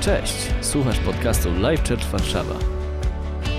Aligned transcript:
Cześć, 0.00 0.34
słuchasz 0.60 0.98
podcastu 0.98 1.52
Live 1.58 1.88
Church 1.88 2.04
Warszawa. 2.04 2.54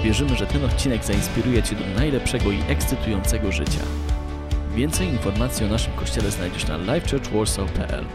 Wierzymy, 0.04 0.36
że 0.36 0.46
ten 0.46 0.66
odcinek 0.66 1.06
zainspiruje 1.06 1.64
Cię 1.64 1.75
do 1.75 2.00
najlepszego 2.00 2.51
i 2.51 2.60
ekscytującego 2.67 3.51
życia. 3.51 3.80
Więcej 4.75 5.08
informacji 5.08 5.66
o 5.66 5.69
naszym 5.69 5.93
kościele 5.93 6.32
znajdziesz 6.32 6.67
na 6.67 6.77
livechurchwarsaw.pl 6.77 8.05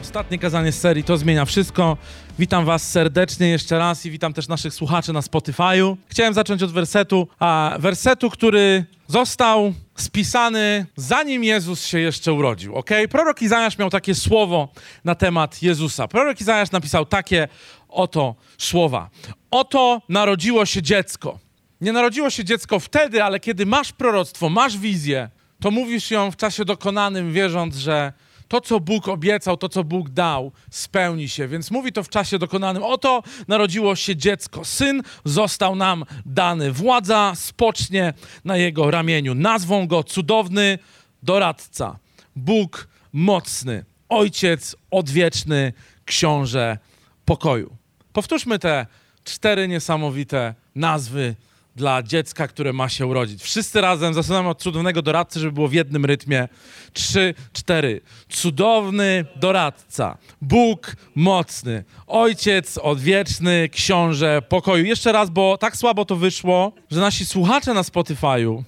Ostatnie 0.00 0.38
kazanie 0.38 0.72
z 0.72 0.80
serii 0.80 1.04
To 1.04 1.16
Zmienia 1.18 1.44
Wszystko. 1.44 1.96
Witam 2.38 2.64
Was 2.64 2.90
serdecznie 2.90 3.48
jeszcze 3.48 3.78
raz 3.78 4.06
i 4.06 4.10
witam 4.10 4.32
też 4.32 4.48
naszych 4.48 4.74
słuchaczy 4.74 5.12
na 5.12 5.20
Spotify'u. 5.20 5.96
Chciałem 6.06 6.34
zacząć 6.34 6.62
od 6.62 6.72
wersetu, 6.72 7.28
a 7.38 7.76
wersetu, 7.78 8.30
który 8.30 8.84
został 9.06 9.72
spisany 10.02 10.86
zanim 10.96 11.44
Jezus 11.44 11.86
się 11.86 11.98
jeszcze 11.98 12.32
urodził, 12.32 12.74
ok? 12.74 12.90
Prorok 13.10 13.42
Izajasz 13.42 13.78
miał 13.78 13.90
takie 13.90 14.14
słowo 14.14 14.68
na 15.04 15.14
temat 15.14 15.62
Jezusa. 15.62 16.08
Prorok 16.08 16.40
Izajasz 16.40 16.70
napisał 16.70 17.06
takie 17.06 17.48
oto 17.88 18.34
słowa. 18.58 19.10
Oto 19.50 20.02
narodziło 20.08 20.66
się 20.66 20.82
dziecko. 20.82 21.38
Nie 21.80 21.92
narodziło 21.92 22.30
się 22.30 22.44
dziecko 22.44 22.80
wtedy, 22.80 23.24
ale 23.24 23.40
kiedy 23.40 23.66
masz 23.66 23.92
proroctwo, 23.92 24.48
masz 24.48 24.78
wizję, 24.78 25.28
to 25.60 25.70
mówisz 25.70 26.10
ją 26.10 26.30
w 26.30 26.36
czasie 26.36 26.64
dokonanym, 26.64 27.32
wierząc, 27.32 27.76
że 27.76 28.12
to, 28.50 28.60
co 28.60 28.80
Bóg 28.80 29.08
obiecał, 29.08 29.56
to, 29.56 29.68
co 29.68 29.84
Bóg 29.84 30.10
dał, 30.10 30.52
spełni 30.70 31.28
się. 31.28 31.48
Więc 31.48 31.70
mówi 31.70 31.92
to 31.92 32.02
w 32.02 32.08
czasie 32.08 32.38
dokonanym. 32.38 32.82
Oto 32.82 33.22
narodziło 33.48 33.96
się 33.96 34.16
dziecko. 34.16 34.64
Syn 34.64 35.02
został 35.24 35.76
nam 35.76 36.04
dany. 36.26 36.72
Władza 36.72 37.32
spocznie 37.34 38.14
na 38.44 38.56
jego 38.56 38.90
ramieniu. 38.90 39.34
Nazwą 39.34 39.86
go 39.86 40.04
cudowny 40.04 40.78
doradca. 41.22 41.98
Bóg 42.36 42.88
mocny. 43.12 43.84
Ojciec 44.08 44.76
odwieczny. 44.90 45.72
Książę 46.04 46.78
pokoju. 47.24 47.76
Powtórzmy 48.12 48.58
te 48.58 48.86
cztery 49.24 49.68
niesamowite 49.68 50.54
nazwy 50.74 51.34
dla 51.80 52.02
dziecka, 52.02 52.48
które 52.48 52.72
ma 52.72 52.88
się 52.88 53.06
urodzić. 53.06 53.42
Wszyscy 53.42 53.80
razem 53.80 54.14
zaczynamy 54.14 54.48
od 54.48 54.62
cudownego 54.62 55.02
doradcy, 55.02 55.40
żeby 55.40 55.52
było 55.52 55.68
w 55.68 55.72
jednym 55.72 56.04
rytmie. 56.04 56.48
Trzy, 56.92 57.34
cztery. 57.52 58.00
Cudowny 58.28 59.24
doradca, 59.36 60.18
Bóg 60.42 60.96
mocny, 61.14 61.84
Ojciec 62.06 62.78
odwieczny, 62.78 63.68
Książę 63.72 64.42
pokoju. 64.48 64.84
Jeszcze 64.84 65.12
raz, 65.12 65.30
bo 65.30 65.58
tak 65.58 65.76
słabo 65.76 66.04
to 66.04 66.16
wyszło, 66.16 66.72
że 66.90 67.00
nasi 67.00 67.26
słuchacze 67.26 67.74
na 67.74 67.82
Spotify'u 67.82 68.62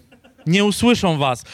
nie 0.47 0.65
usłyszą 0.65 1.19
was. 1.19 1.45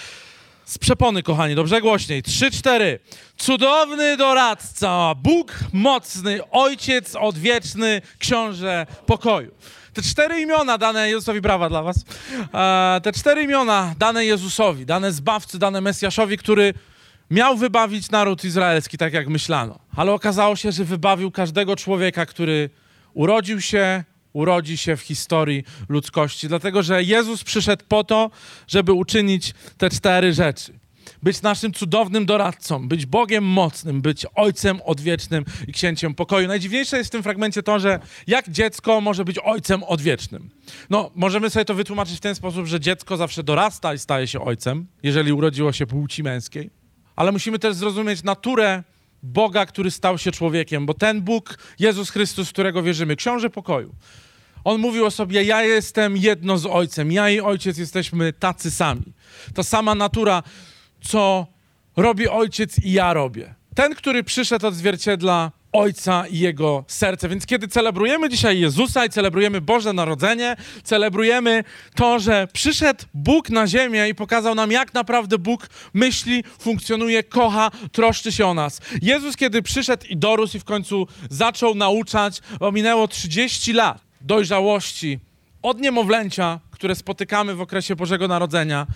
Z 0.65 0.79
przepony, 0.79 1.23
kochani, 1.23 1.55
dobrze 1.55 1.81
głośniej. 1.81 2.23
Trzy, 2.23 2.51
cztery. 2.51 2.99
Cudowny 3.37 4.17
doradca, 4.17 5.15
Bóg 5.15 5.55
mocny, 5.73 6.41
Ojciec 6.51 7.17
odwieczny, 7.17 8.03
Książę 8.19 8.87
pokoju. 9.07 9.51
Te 9.99 10.03
cztery 10.03 10.41
imiona 10.41 10.79
dane 10.79 11.11
Jezusowi, 11.11 11.41
brawa 11.41 11.69
dla 11.69 11.83
was, 11.83 12.05
e, 12.55 13.01
te 13.01 13.13
cztery 13.13 13.43
imiona 13.43 13.95
dane 13.99 14.25
Jezusowi, 14.25 14.87
dane 14.87 15.13
Zbawcy, 15.13 15.59
dane 15.59 15.81
Mesjaszowi, 15.81 16.39
który 16.39 16.75
miał 17.31 17.57
wybawić 17.57 18.11
naród 18.11 18.45
izraelski, 18.45 18.99
tak 18.99 19.13
jak 19.13 19.29
myślano. 19.29 19.79
Ale 19.97 20.13
okazało 20.13 20.57
się, 20.57 20.73
że 20.73 20.85
wybawił 20.85 21.31
każdego 21.31 21.77
człowieka, 21.77 22.27
który 22.27 22.71
urodził 23.15 23.61
się, 23.61 24.05
urodzi 24.33 24.77
się 24.77 24.97
w 24.97 25.01
historii 25.01 25.65
ludzkości. 25.89 26.49
Dlatego, 26.49 26.83
że 26.83 27.03
Jezus 27.03 27.45
przyszedł 27.45 27.85
po 27.89 28.05
to, 28.05 28.31
żeby 28.69 28.93
uczynić 28.93 29.55
te 29.79 29.91
cztery 29.91 30.33
rzeczy 30.33 30.78
być 31.23 31.43
naszym 31.43 31.73
cudownym 31.73 32.27
doradcą, 32.27 32.89
być 32.89 33.07
Bogiem 33.07 33.45
mocnym, 33.45 34.03
być 34.03 34.27
Ojcem 34.35 34.81
odwiecznym 34.85 35.45
i 35.69 35.73
Księciem 35.73 36.15
pokoju. 36.15 36.49
Najdziwniejsze 36.49 36.99
jest 36.99 37.11
w 37.11 37.13
tym 37.13 37.23
fragmencie 37.23 37.63
to, 37.63 37.79
że 37.79 38.01
jak 38.27 38.51
dziecko 38.51 39.01
może 39.01 39.25
być 39.25 39.39
Ojcem 39.39 39.85
odwiecznym. 39.85 40.51
No, 40.91 41.11
możemy 41.15 41.51
sobie 41.51 41.65
to 41.65 41.75
wytłumaczyć 41.75 42.17
w 42.17 42.21
ten 42.21 42.35
sposób, 42.35 42.67
że 42.67 42.81
dziecko 42.81 43.17
zawsze 43.17 43.43
dorasta 43.43 43.95
i 43.95 43.99
staje 43.99 44.27
się 44.27 44.41
Ojcem, 44.41 44.87
jeżeli 45.03 45.33
urodziło 45.33 45.73
się 45.73 45.87
płci 45.87 46.23
męskiej. 46.23 46.71
Ale 47.17 47.33
musimy 47.33 47.59
też 47.59 47.75
zrozumieć 47.75 48.23
naturę 48.23 48.83
Boga, 49.23 49.67
który 49.67 49.91
stał 49.91 50.19
się 50.19 50.33
człowiekiem, 50.33 50.87
bo 50.87 50.95
ten 50.95 51.23
Bóg, 51.23 51.59
Jezus 51.79 52.11
Chrystus, 52.11 52.49
którego 52.51 52.83
wierzymy, 52.83 53.17
Książę 53.17 53.51
pokoju, 53.51 53.95
on 54.65 54.81
mówił 54.81 55.07
o 55.07 55.11
sobie: 55.11 55.45
Ja 55.45 55.63
jestem 55.63 56.17
jedno 56.17 56.59
z 56.59 56.67
Ojcem, 56.67 57.13
ja 57.13 57.31
i 57.31 57.41
Ojciec 57.41 57.79
jesteśmy 57.79 58.33
tacy 58.33 58.71
sami. 58.71 59.13
Ta 59.55 59.63
sama 59.63 59.95
natura 59.95 60.43
co 61.01 61.47
robi 61.97 62.29
ojciec 62.29 62.79
i 62.79 62.93
ja 62.93 63.13
robię. 63.13 63.55
Ten, 63.75 63.95
który 63.95 64.25
przyszedł 64.25 64.67
odzwierciedla 64.67 65.53
Ojca 65.73 66.27
i 66.27 66.39
Jego 66.39 66.85
serce. 66.87 67.29
Więc 67.29 67.47
kiedy 67.47 67.69
celebrujemy 67.69 68.29
dzisiaj 68.29 68.61
Jezusa 68.61 69.05
i 69.05 69.11
celebrujemy 69.11 69.61
Boże 69.61 69.93
Narodzenie, 69.93 70.57
celebrujemy 70.83 71.65
to, 71.95 72.19
że 72.19 72.49
przyszedł 72.53 73.05
Bóg 73.15 73.51
na 73.51 73.67
ziemię 73.67 74.09
i 74.09 74.15
pokazał 74.15 74.55
nam, 74.55 74.71
jak 74.73 74.95
naprawdę 74.95 75.39
Bóg 75.39 75.69
myśli, 75.95 76.45
funkcjonuje, 76.59 77.23
kocha, 77.23 77.71
troszczy 77.93 78.33
się 78.33 78.47
o 78.47 78.55
nas. 78.55 78.81
Jezus, 79.03 79.37
kiedy 79.37 79.63
przyszedł 79.63 80.07
i 80.09 80.17
dorósł 80.17 80.57
i 80.57 80.61
w 80.61 80.65
końcu 80.65 81.07
zaczął 81.31 81.75
nauczać, 81.75 82.41
bo 82.61 82.73
minęło 82.73 83.09
30 83.09 83.73
lat 83.73 84.01
dojrzałości 84.21 85.19
od 85.63 85.81
niemowlęcia, 85.81 86.61
które 86.71 86.95
spotykamy 86.95 87.55
w 87.55 87.61
okresie 87.61 87.97
Bożego 87.97 88.29
Narodzenia, 88.29 88.87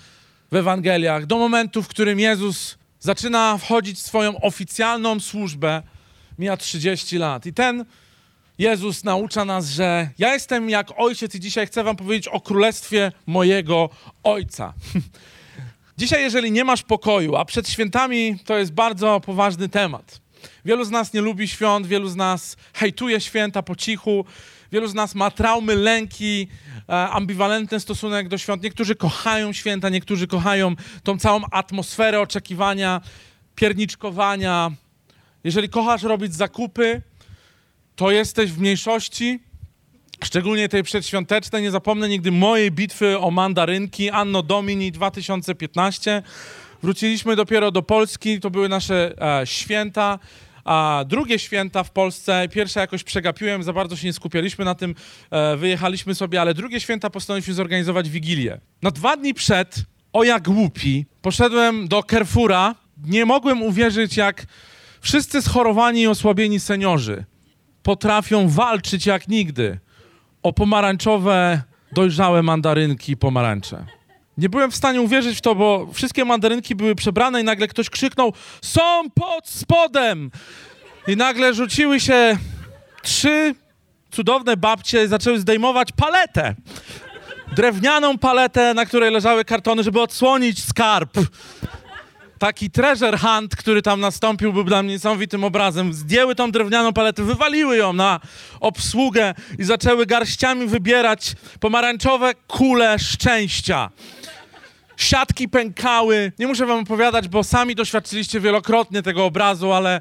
w 0.52 0.56
Ewangeliach, 0.56 1.26
do 1.26 1.38
momentu, 1.38 1.82
w 1.82 1.88
którym 1.88 2.20
Jezus 2.20 2.78
zaczyna 3.00 3.58
wchodzić 3.58 3.98
w 3.98 4.02
swoją 4.02 4.40
oficjalną 4.40 5.20
służbę, 5.20 5.82
mija 6.38 6.56
30 6.56 7.18
lat. 7.18 7.46
I 7.46 7.52
ten 7.52 7.84
Jezus 8.58 9.04
naucza 9.04 9.44
nas, 9.44 9.68
że 9.68 10.08
ja 10.18 10.34
jestem 10.34 10.70
jak 10.70 10.88
ojciec 10.96 11.34
i 11.34 11.40
dzisiaj 11.40 11.66
chcę 11.66 11.84
wam 11.84 11.96
powiedzieć 11.96 12.28
o 12.28 12.40
królestwie 12.40 13.12
mojego 13.26 13.90
ojca. 14.22 14.74
dzisiaj, 15.98 16.22
jeżeli 16.22 16.52
nie 16.52 16.64
masz 16.64 16.82
pokoju, 16.82 17.36
a 17.36 17.44
przed 17.44 17.68
świętami 17.68 18.38
to 18.44 18.58
jest 18.58 18.72
bardzo 18.72 19.20
poważny 19.20 19.68
temat. 19.68 20.20
Wielu 20.64 20.84
z 20.84 20.90
nas 20.90 21.12
nie 21.12 21.20
lubi 21.20 21.48
świąt, 21.48 21.86
wielu 21.86 22.08
z 22.08 22.16
nas 22.16 22.56
hejtuje 22.74 23.20
święta 23.20 23.62
po 23.62 23.76
cichu, 23.76 24.24
wielu 24.72 24.86
z 24.86 24.94
nas 24.94 25.14
ma 25.14 25.30
traumy, 25.30 25.74
lęki, 25.74 26.48
E, 26.88 27.10
ambiwalentny 27.10 27.80
stosunek 27.80 28.28
do 28.28 28.38
świąt. 28.38 28.62
Niektórzy 28.62 28.94
kochają 28.94 29.52
święta, 29.52 29.88
niektórzy 29.88 30.26
kochają 30.26 30.74
tą 31.02 31.18
całą 31.18 31.40
atmosferę 31.50 32.20
oczekiwania, 32.20 33.00
pierniczkowania. 33.54 34.70
Jeżeli 35.44 35.68
kochasz 35.68 36.02
robić 36.02 36.34
zakupy, 36.34 37.02
to 37.96 38.10
jesteś 38.10 38.52
w 38.52 38.60
mniejszości, 38.60 39.40
szczególnie 40.24 40.68
tej 40.68 40.82
przedświątecznej. 40.82 41.62
Nie 41.62 41.70
zapomnę 41.70 42.08
nigdy 42.08 42.32
mojej 42.32 42.70
bitwy 42.70 43.18
o 43.18 43.30
mandarynki 43.30 44.10
Anno 44.10 44.42
Domini 44.42 44.92
2015. 44.92 46.22
Wróciliśmy 46.82 47.36
dopiero 47.36 47.70
do 47.70 47.82
Polski, 47.82 48.40
to 48.40 48.50
były 48.50 48.68
nasze 48.68 49.14
e, 49.40 49.46
święta 49.46 50.18
a 50.64 51.04
drugie 51.08 51.38
święta 51.38 51.82
w 51.82 51.90
Polsce, 51.90 52.48
pierwsze 52.48 52.80
jakoś 52.80 53.04
przegapiłem, 53.04 53.62
za 53.62 53.72
bardzo 53.72 53.96
się 53.96 54.06
nie 54.06 54.12
skupialiśmy 54.12 54.64
na 54.64 54.74
tym, 54.74 54.94
e, 55.30 55.56
wyjechaliśmy 55.56 56.14
sobie, 56.14 56.40
ale 56.40 56.54
drugie 56.54 56.80
święta 56.80 57.10
postanowiliśmy 57.10 57.54
zorganizować 57.54 58.10
Wigilię. 58.10 58.60
Na 58.82 58.90
dwa 58.90 59.16
dni 59.16 59.34
przed, 59.34 59.76
o 60.12 60.24
jak 60.24 60.42
głupi, 60.42 61.06
poszedłem 61.22 61.88
do 61.88 62.02
Carrefoura, 62.02 62.74
nie 63.06 63.24
mogłem 63.24 63.62
uwierzyć, 63.62 64.16
jak 64.16 64.46
wszyscy 65.00 65.42
schorowani 65.42 66.00
i 66.00 66.06
osłabieni 66.06 66.60
seniorzy 66.60 67.24
potrafią 67.82 68.48
walczyć 68.48 69.06
jak 69.06 69.28
nigdy 69.28 69.78
o 70.42 70.52
pomarańczowe, 70.52 71.62
dojrzałe 71.92 72.42
mandarynki 72.42 73.12
i 73.12 73.16
pomarańcze. 73.16 73.86
Nie 74.42 74.48
byłem 74.48 74.70
w 74.70 74.76
stanie 74.76 75.00
uwierzyć 75.00 75.38
w 75.38 75.40
to, 75.40 75.54
bo 75.54 75.88
wszystkie 75.92 76.24
mandarynki 76.24 76.74
były 76.74 76.94
przebrane 76.94 77.40
i 77.40 77.44
nagle 77.44 77.68
ktoś 77.68 77.90
krzyknął: 77.90 78.32
Są 78.62 79.10
pod 79.10 79.48
spodem! 79.48 80.30
I 81.08 81.16
nagle 81.16 81.54
rzuciły 81.54 82.00
się 82.00 82.38
trzy 83.02 83.54
cudowne 84.10 84.56
babcie 84.56 85.08
zaczęły 85.08 85.38
zdejmować 85.38 85.88
paletę. 85.96 86.54
Drewnianą 87.56 88.18
paletę, 88.18 88.74
na 88.74 88.86
której 88.86 89.12
leżały 89.12 89.44
kartony, 89.44 89.82
żeby 89.82 90.00
odsłonić 90.00 90.64
skarb. 90.64 91.18
Taki 92.42 92.70
treasure 92.70 93.18
hunt, 93.18 93.56
który 93.56 93.82
tam 93.82 94.00
nastąpił, 94.00 94.52
był 94.52 94.64
dla 94.64 94.82
mnie 94.82 94.92
niesamowitym 94.92 95.44
obrazem. 95.44 95.92
Zdjęły 95.92 96.34
tą 96.34 96.50
drewnianą 96.50 96.92
paletę, 96.92 97.22
wywaliły 97.22 97.76
ją 97.76 97.92
na 97.92 98.20
obsługę 98.60 99.34
i 99.58 99.64
zaczęły 99.64 100.06
garściami 100.06 100.66
wybierać 100.66 101.34
pomarańczowe 101.60 102.34
kule 102.46 102.98
szczęścia 102.98 103.90
siatki 104.96 105.48
pękały. 105.48 106.32
Nie 106.38 106.46
muszę 106.46 106.66
wam 106.66 106.78
opowiadać, 106.78 107.28
bo 107.28 107.44
sami 107.44 107.74
doświadczyliście 107.74 108.40
wielokrotnie 108.40 109.02
tego 109.02 109.24
obrazu, 109.24 109.72
ale 109.72 110.00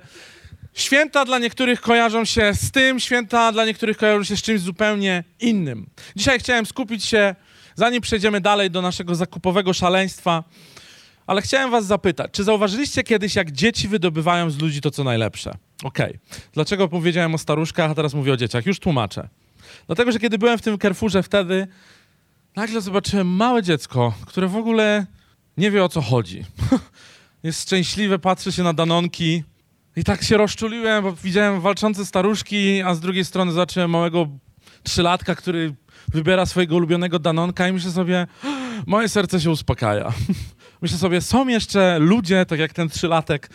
święta 0.73 1.25
dla 1.25 1.39
niektórych 1.39 1.81
kojarzą 1.81 2.25
się 2.25 2.53
z 2.53 2.71
tym, 2.71 2.99
święta 2.99 3.51
dla 3.51 3.65
niektórych 3.65 3.97
kojarzą 3.97 4.23
się 4.23 4.37
z 4.37 4.41
czymś 4.41 4.61
zupełnie 4.61 5.23
innym. 5.39 5.89
Dzisiaj 6.15 6.39
chciałem 6.39 6.65
skupić 6.65 7.05
się, 7.05 7.35
zanim 7.75 8.01
przejdziemy 8.01 8.41
dalej 8.41 8.71
do 8.71 8.81
naszego 8.81 9.15
zakupowego 9.15 9.73
szaleństwa, 9.73 10.43
Ale 11.31 11.41
chciałem 11.41 11.71
was 11.71 11.85
zapytać, 11.85 12.31
czy 12.31 12.43
zauważyliście 12.43 13.03
kiedyś, 13.03 13.35
jak 13.35 13.51
dzieci 13.51 13.87
wydobywają 13.87 14.49
z 14.49 14.59
ludzi 14.59 14.81
to, 14.81 14.91
co 14.91 15.03
najlepsze? 15.03 15.53
Okej. 15.83 16.09
Okay. 16.09 16.19
Dlaczego 16.53 16.87
powiedziałem 16.87 17.35
o 17.35 17.37
staruszkach, 17.37 17.91
a 17.91 17.95
teraz 17.95 18.13
mówię 18.13 18.33
o 18.33 18.37
dzieciach? 18.37 18.65
Już 18.65 18.79
tłumaczę. 18.79 19.27
Dlatego, 19.87 20.11
że 20.11 20.19
kiedy 20.19 20.37
byłem 20.37 20.57
w 20.57 20.61
tym 20.61 20.77
Carrefourze 20.77 21.23
wtedy, 21.23 21.67
nagle 22.55 22.81
zobaczyłem 22.81 23.27
małe 23.27 23.63
dziecko, 23.63 24.13
które 24.25 24.47
w 24.47 24.55
ogóle 24.55 25.05
nie 25.57 25.71
wie 25.71 25.83
o 25.83 25.89
co 25.89 26.01
chodzi. 26.01 26.45
Jest 27.43 27.61
szczęśliwe, 27.61 28.19
patrzy 28.19 28.51
się 28.51 28.63
na 28.63 28.73
danonki 28.73 29.43
i 29.95 30.03
tak 30.03 30.23
się 30.23 30.37
rozczuliłem, 30.37 31.03
bo 31.03 31.13
widziałem 31.13 31.61
walczące 31.61 32.05
staruszki, 32.05 32.81
a 32.81 32.93
z 32.93 32.99
drugiej 32.99 33.25
strony 33.25 33.51
zobaczyłem 33.51 33.91
małego 33.91 34.27
trzylatka, 34.83 35.35
który 35.35 35.73
wybiera 36.07 36.45
swojego 36.45 36.75
ulubionego 36.75 37.19
danonka 37.19 37.67
i 37.67 37.73
myślę 37.73 37.91
sobie, 37.91 38.27
moje 38.87 39.09
serce 39.09 39.41
się 39.41 39.51
uspokaja. 39.51 40.13
Myślę 40.81 40.97
sobie, 40.97 41.21
są 41.21 41.47
jeszcze 41.47 41.99
ludzie, 41.99 42.45
tak 42.45 42.59
jak 42.59 42.73
ten 42.73 42.89
trzylatek, 42.89 43.49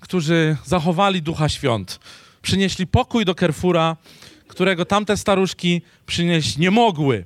którzy 0.00 0.56
zachowali 0.64 1.22
ducha 1.22 1.48
świąt. 1.48 2.00
Przynieśli 2.42 2.86
pokój 2.86 3.24
do 3.24 3.34
Kerfura, 3.34 3.96
którego 4.48 4.84
tamte 4.84 5.16
staruszki 5.16 5.82
przynieść 6.06 6.56
nie 6.58 6.70
mogły. 6.70 7.24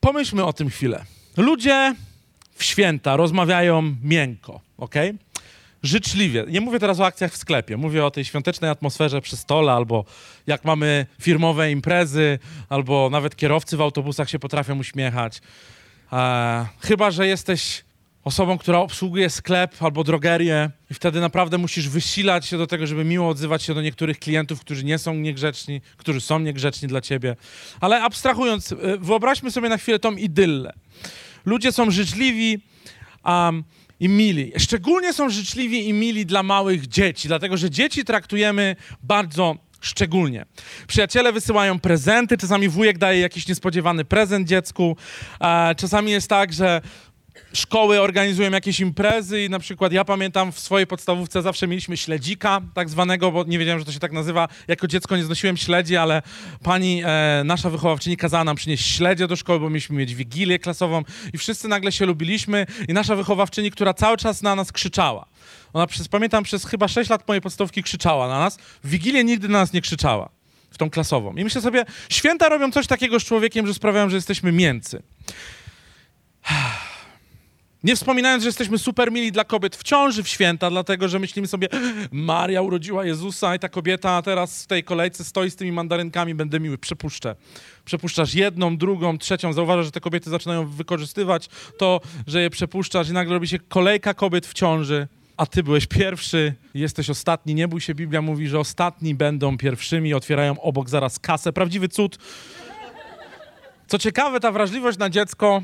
Pomyślmy 0.00 0.44
o 0.44 0.52
tym 0.52 0.70
chwilę. 0.70 1.04
Ludzie 1.36 1.94
w 2.54 2.64
święta 2.64 3.16
rozmawiają 3.16 3.96
miękko, 4.02 4.60
ok? 4.78 4.94
Życzliwie. 5.82 6.44
Nie 6.48 6.60
mówię 6.60 6.78
teraz 6.78 7.00
o 7.00 7.06
akcjach 7.06 7.32
w 7.32 7.36
sklepie, 7.36 7.76
mówię 7.76 8.04
o 8.04 8.10
tej 8.10 8.24
świątecznej 8.24 8.70
atmosferze 8.70 9.20
przy 9.20 9.36
stole, 9.36 9.72
albo 9.72 10.04
jak 10.46 10.64
mamy 10.64 11.06
firmowe 11.20 11.70
imprezy, 11.70 12.38
albo 12.68 13.10
nawet 13.10 13.36
kierowcy 13.36 13.76
w 13.76 13.80
autobusach 13.80 14.30
się 14.30 14.38
potrafią 14.38 14.78
uśmiechać. 14.78 15.40
E, 16.12 16.66
chyba, 16.80 17.10
że 17.10 17.26
jesteś 17.26 17.87
osobą, 18.28 18.58
która 18.58 18.78
obsługuje 18.78 19.30
sklep 19.30 19.82
albo 19.82 20.04
drogerię 20.04 20.70
i 20.90 20.94
wtedy 20.94 21.20
naprawdę 21.20 21.58
musisz 21.58 21.88
wysilać 21.88 22.46
się 22.46 22.58
do 22.58 22.66
tego, 22.66 22.86
żeby 22.86 23.04
miło 23.04 23.28
odzywać 23.28 23.62
się 23.62 23.74
do 23.74 23.82
niektórych 23.82 24.18
klientów, 24.18 24.60
którzy 24.60 24.84
nie 24.84 24.98
są 24.98 25.14
niegrzeczni, 25.14 25.80
którzy 25.96 26.20
są 26.20 26.38
niegrzeczni 26.38 26.88
dla 26.88 27.00
ciebie. 27.00 27.36
Ale 27.80 28.02
abstrahując, 28.02 28.72
e, 28.72 28.76
wyobraźmy 28.98 29.50
sobie 29.50 29.68
na 29.68 29.78
chwilę 29.78 29.98
tą 29.98 30.16
idyllę. 30.16 30.72
Ludzie 31.44 31.72
są 31.72 31.90
życzliwi 31.90 32.58
um, 33.24 33.64
i 34.00 34.08
mili. 34.08 34.52
Szczególnie 34.58 35.12
są 35.12 35.30
życzliwi 35.30 35.88
i 35.88 35.92
mili 35.92 36.26
dla 36.26 36.42
małych 36.42 36.86
dzieci, 36.86 37.28
dlatego 37.28 37.56
że 37.56 37.70
dzieci 37.70 38.04
traktujemy 38.04 38.76
bardzo 39.02 39.56
Szczególnie. 39.80 40.46
Przyjaciele 40.86 41.32
wysyłają 41.32 41.78
prezenty, 41.78 42.36
czasami 42.36 42.68
wujek 42.68 42.98
daje 42.98 43.20
jakiś 43.20 43.48
niespodziewany 43.48 44.04
prezent 44.04 44.48
dziecku. 44.48 44.96
E, 45.40 45.74
czasami 45.74 46.10
jest 46.10 46.28
tak, 46.28 46.52
że 46.52 46.80
szkoły 47.52 48.00
organizują 48.00 48.50
jakieś 48.50 48.80
imprezy 48.80 49.44
i 49.44 49.50
na 49.50 49.58
przykład 49.58 49.92
ja 49.92 50.04
pamiętam 50.04 50.52
w 50.52 50.60
swojej 50.60 50.86
podstawówce 50.86 51.42
zawsze 51.42 51.66
mieliśmy 51.66 51.96
śledzika 51.96 52.60
tak 52.74 52.88
zwanego, 52.88 53.32
bo 53.32 53.44
nie 53.44 53.58
wiedziałem, 53.58 53.78
że 53.78 53.84
to 53.84 53.92
się 53.92 53.98
tak 53.98 54.12
nazywa. 54.12 54.48
Jako 54.68 54.86
dziecko 54.86 55.16
nie 55.16 55.24
znosiłem 55.24 55.56
śledzi, 55.56 55.96
ale 55.96 56.22
pani, 56.62 57.02
e, 57.04 57.42
nasza 57.44 57.70
wychowawczyni 57.70 58.16
kazała 58.16 58.44
nam 58.44 58.56
przynieść 58.56 58.94
śledzie 58.96 59.26
do 59.26 59.36
szkoły, 59.36 59.60
bo 59.60 59.70
mieliśmy 59.70 59.96
mieć 59.96 60.14
wigilię 60.14 60.58
klasową 60.58 61.02
i 61.32 61.38
wszyscy 61.38 61.68
nagle 61.68 61.92
się 61.92 62.06
lubiliśmy 62.06 62.66
i 62.88 62.92
nasza 62.92 63.16
wychowawczyni, 63.16 63.70
która 63.70 63.94
cały 63.94 64.16
czas 64.16 64.42
na 64.42 64.54
nas 64.54 64.72
krzyczała. 64.72 65.26
Ona 65.72 65.86
przez, 65.86 66.08
pamiętam, 66.08 66.44
przez 66.44 66.64
chyba 66.64 66.88
6 66.88 67.10
lat 67.10 67.28
mojej 67.28 67.40
podstawówki 67.40 67.82
krzyczała 67.82 68.28
na 68.28 68.38
nas. 68.38 68.58
W 68.84 68.88
Wigilię 68.88 69.24
nigdy 69.24 69.48
na 69.48 69.58
nas 69.58 69.72
nie 69.72 69.80
krzyczała. 69.80 70.28
W 70.70 70.78
tą 70.78 70.90
klasową. 70.90 71.36
I 71.36 71.44
myślę 71.44 71.60
sobie, 71.60 71.84
święta 72.08 72.48
robią 72.48 72.72
coś 72.72 72.86
takiego 72.86 73.20
z 73.20 73.24
człowiekiem, 73.24 73.66
że 73.66 73.74
sprawiają, 73.74 74.10
że 74.10 74.16
jesteśmy 74.16 74.52
mięcy. 74.52 75.02
Nie 77.84 77.96
wspominając, 77.96 78.42
że 78.42 78.48
jesteśmy 78.48 78.78
super 78.78 79.12
mili 79.12 79.32
dla 79.32 79.44
kobiet 79.44 79.76
w 79.76 79.82
ciąży 79.82 80.22
w 80.22 80.28
święta, 80.28 80.70
dlatego 80.70 81.08
że 81.08 81.18
myślimy 81.18 81.48
sobie, 81.48 81.68
Maria 82.12 82.62
urodziła 82.62 83.04
Jezusa 83.04 83.54
i 83.54 83.58
ta 83.58 83.68
kobieta 83.68 84.22
teraz 84.22 84.62
w 84.62 84.66
tej 84.66 84.84
kolejce 84.84 85.24
stoi 85.24 85.50
z 85.50 85.56
tymi 85.56 85.72
mandarynkami, 85.72 86.34
będę 86.34 86.60
miły, 86.60 86.78
przepuszczę. 86.78 87.36
Przepuszczasz 87.84 88.34
jedną, 88.34 88.76
drugą, 88.76 89.18
trzecią, 89.18 89.52
zauważasz, 89.52 89.84
że 89.84 89.92
te 89.92 90.00
kobiety 90.00 90.30
zaczynają 90.30 90.66
wykorzystywać 90.66 91.48
to, 91.78 92.00
że 92.26 92.42
je 92.42 92.50
przepuszczasz 92.50 93.08
i 93.08 93.12
nagle 93.12 93.34
robi 93.34 93.48
się 93.48 93.58
kolejka 93.58 94.14
kobiet 94.14 94.46
w 94.46 94.52
ciąży, 94.52 95.08
a 95.36 95.46
ty 95.46 95.62
byłeś 95.62 95.86
pierwszy, 95.86 96.54
jesteś 96.74 97.10
ostatni. 97.10 97.54
Nie 97.54 97.68
bój 97.68 97.80
się, 97.80 97.94
Biblia 97.94 98.22
mówi, 98.22 98.48
że 98.48 98.58
ostatni 98.58 99.14
będą 99.14 99.58
pierwszymi, 99.58 100.14
otwierają 100.14 100.60
obok 100.60 100.88
zaraz 100.88 101.18
kasę. 101.18 101.52
Prawdziwy 101.52 101.88
cud. 101.88 102.18
Co 103.86 103.98
ciekawe, 103.98 104.40
ta 104.40 104.52
wrażliwość 104.52 104.98
na 104.98 105.10
dziecko 105.10 105.62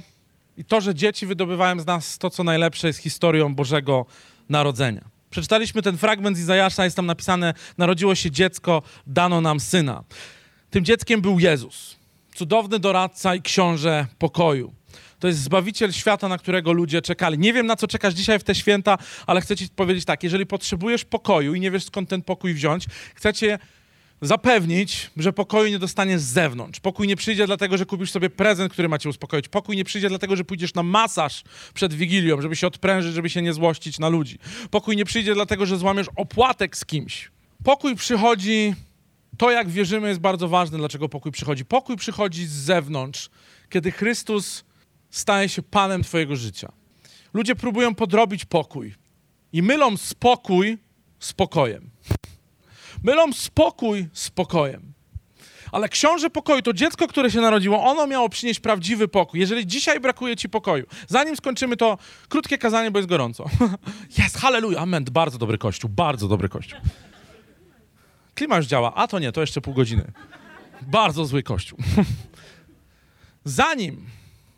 i 0.56 0.64
to, 0.64 0.80
że 0.80 0.94
dzieci 0.94 1.26
wydobywają 1.26 1.80
z 1.80 1.86
nas 1.86 2.18
to, 2.18 2.30
co 2.30 2.44
najlepsze, 2.44 2.86
jest 2.86 2.98
historią 2.98 3.54
Bożego 3.54 4.06
Narodzenia. 4.48 5.04
Przeczytaliśmy 5.30 5.82
ten 5.82 5.96
fragment 5.96 6.36
z 6.36 6.40
Izajasza, 6.40 6.84
jest 6.84 6.96
tam 6.96 7.06
napisane: 7.06 7.54
Narodziło 7.78 8.14
się 8.14 8.30
dziecko, 8.30 8.82
dano 9.06 9.40
nam 9.40 9.60
syna. 9.60 10.04
Tym 10.70 10.84
dzieckiem 10.84 11.20
był 11.20 11.38
Jezus, 11.38 11.96
cudowny 12.34 12.78
doradca 12.78 13.34
i 13.34 13.42
książę 13.42 14.06
pokoju. 14.18 14.74
To 15.18 15.28
jest 15.28 15.40
Zbawiciel 15.40 15.92
świata, 15.92 16.28
na 16.28 16.38
którego 16.38 16.72
ludzie 16.72 17.02
czekali. 17.02 17.38
Nie 17.38 17.52
wiem, 17.52 17.66
na 17.66 17.76
co 17.76 17.86
czekasz 17.86 18.14
dzisiaj 18.14 18.38
w 18.38 18.44
te 18.44 18.54
święta, 18.54 18.98
ale 19.26 19.40
chcę 19.40 19.56
ci 19.56 19.68
powiedzieć 19.68 20.04
tak, 20.04 20.22
jeżeli 20.22 20.46
potrzebujesz 20.46 21.04
pokoju 21.04 21.54
i 21.54 21.60
nie 21.60 21.70
wiesz, 21.70 21.84
skąd 21.84 22.08
ten 22.08 22.22
pokój 22.22 22.54
wziąć, 22.54 22.86
chcecie 23.14 23.58
zapewnić, 24.20 25.10
że 25.16 25.32
pokoju 25.32 25.70
nie 25.70 25.78
dostaniesz 25.78 26.20
z 26.20 26.32
zewnątrz. 26.32 26.80
Pokój 26.80 27.08
nie 27.08 27.16
przyjdzie 27.16 27.46
dlatego, 27.46 27.78
że 27.78 27.86
kupisz 27.86 28.10
sobie 28.10 28.30
prezent, 28.30 28.72
który 28.72 28.88
ma 28.88 28.98
cię 28.98 29.08
uspokoić. 29.08 29.48
Pokój 29.48 29.76
nie 29.76 29.84
przyjdzie 29.84 30.08
dlatego, 30.08 30.36
że 30.36 30.44
pójdziesz 30.44 30.74
na 30.74 30.82
masaż 30.82 31.42
przed 31.74 31.94
Wigilią, 31.94 32.40
żeby 32.40 32.56
się 32.56 32.66
odprężyć, 32.66 33.14
żeby 33.14 33.30
się 33.30 33.42
nie 33.42 33.52
złościć 33.52 33.98
na 33.98 34.08
ludzi. 34.08 34.38
Pokój 34.70 34.96
nie 34.96 35.04
przyjdzie 35.04 35.34
dlatego, 35.34 35.66
że 35.66 35.78
złamiesz 35.78 36.06
opłatek 36.16 36.76
z 36.76 36.84
kimś. 36.84 37.30
Pokój 37.64 37.96
przychodzi, 37.96 38.74
to 39.38 39.50
jak 39.50 39.68
wierzymy 39.68 40.08
jest 40.08 40.20
bardzo 40.20 40.48
ważne, 40.48 40.78
dlaczego 40.78 41.08
pokój 41.08 41.32
przychodzi. 41.32 41.64
Pokój 41.64 41.96
przychodzi 41.96 42.46
z 42.46 42.52
zewnątrz, 42.52 43.30
kiedy 43.68 43.92
Chrystus 43.92 44.64
staje 45.10 45.48
się 45.48 45.62
Panem 45.62 46.02
twojego 46.02 46.36
życia. 46.36 46.72
Ludzie 47.34 47.54
próbują 47.54 47.94
podrobić 47.94 48.44
pokój 48.44 48.94
i 49.52 49.62
mylą 49.62 49.96
spokój 49.96 50.78
z 51.18 51.32
pokojem. 51.32 51.90
Mylą 53.04 53.32
spokój 53.32 54.08
z 54.12 54.30
pokojem. 54.30 54.92
Ale 55.72 55.88
książę 55.88 56.30
pokoju, 56.30 56.62
to 56.62 56.72
dziecko, 56.72 57.08
które 57.08 57.30
się 57.30 57.40
narodziło, 57.40 57.84
ono 57.84 58.06
miało 58.06 58.28
przynieść 58.28 58.60
prawdziwy 58.60 59.08
pokój. 59.08 59.40
Jeżeli 59.40 59.66
dzisiaj 59.66 60.00
brakuje 60.00 60.36
ci 60.36 60.48
pokoju, 60.48 60.86
zanim 61.08 61.36
skończymy 61.36 61.76
to 61.76 61.98
krótkie 62.28 62.58
kazanie, 62.58 62.90
bo 62.90 62.98
jest 62.98 63.08
gorąco. 63.08 63.44
Jest, 64.18 64.38
halleluja, 64.38 64.78
amen, 64.78 65.04
bardzo 65.12 65.38
dobry 65.38 65.58
kościół, 65.58 65.90
bardzo 65.90 66.28
dobry 66.28 66.48
kościół. 66.48 66.78
Klima 68.34 68.56
już 68.56 68.66
działa, 68.66 68.94
a 68.94 69.08
to 69.08 69.18
nie, 69.18 69.32
to 69.32 69.40
jeszcze 69.40 69.60
pół 69.60 69.74
godziny. 69.74 70.12
Bardzo 70.82 71.26
zły 71.26 71.42
kościół. 71.42 71.78
Zanim, 73.44 74.06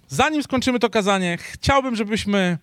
zanim 0.08 0.42
skończymy 0.42 0.78
to 0.78 0.90
kazanie, 0.90 1.38
chciałbym, 1.40 1.96
żebyśmy 1.96 2.58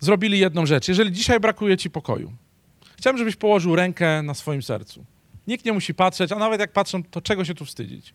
zrobili 0.00 0.38
jedną 0.38 0.66
rzecz. 0.66 0.88
Jeżeli 0.88 1.12
dzisiaj 1.12 1.40
brakuje 1.40 1.76
ci 1.76 1.90
pokoju, 1.90 2.32
Chciałbym, 2.98 3.18
żebyś 3.18 3.36
położył 3.36 3.76
rękę 3.76 4.22
na 4.22 4.34
swoim 4.34 4.62
sercu. 4.62 5.04
Nikt 5.46 5.64
nie 5.64 5.72
musi 5.72 5.94
patrzeć, 5.94 6.32
a 6.32 6.36
nawet 6.36 6.60
jak 6.60 6.72
patrzą, 6.72 7.02
to 7.02 7.20
czego 7.20 7.44
się 7.44 7.54
tu 7.54 7.64
wstydzić? 7.64 8.14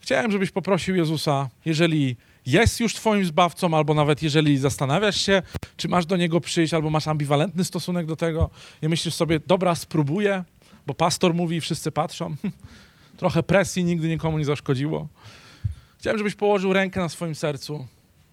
Chciałem, 0.00 0.32
żebyś 0.32 0.50
poprosił 0.50 0.96
Jezusa, 0.96 1.48
jeżeli 1.64 2.16
jest 2.46 2.80
już 2.80 2.94
Twoim 2.94 3.24
zbawcą, 3.24 3.76
albo 3.76 3.94
nawet 3.94 4.22
jeżeli 4.22 4.58
zastanawiasz 4.58 5.20
się, 5.20 5.42
czy 5.76 5.88
masz 5.88 6.06
do 6.06 6.16
Niego 6.16 6.40
przyjść, 6.40 6.74
albo 6.74 6.90
masz 6.90 7.08
ambiwalentny 7.08 7.64
stosunek 7.64 8.06
do 8.06 8.16
tego 8.16 8.50
i 8.82 8.88
myślisz 8.88 9.14
sobie, 9.14 9.40
dobra, 9.46 9.74
spróbuję, 9.74 10.44
bo 10.86 10.94
pastor 10.94 11.34
mówi 11.34 11.56
i 11.56 11.60
wszyscy 11.60 11.92
patrzą. 11.92 12.36
Trochę 13.16 13.42
presji 13.42 13.84
nigdy 13.84 14.08
nikomu 14.08 14.38
nie 14.38 14.44
zaszkodziło. 14.44 15.08
Chciałem, 15.98 16.18
żebyś 16.18 16.34
położył 16.34 16.72
rękę 16.72 17.00
na 17.00 17.08
swoim 17.08 17.34
sercu 17.34 17.86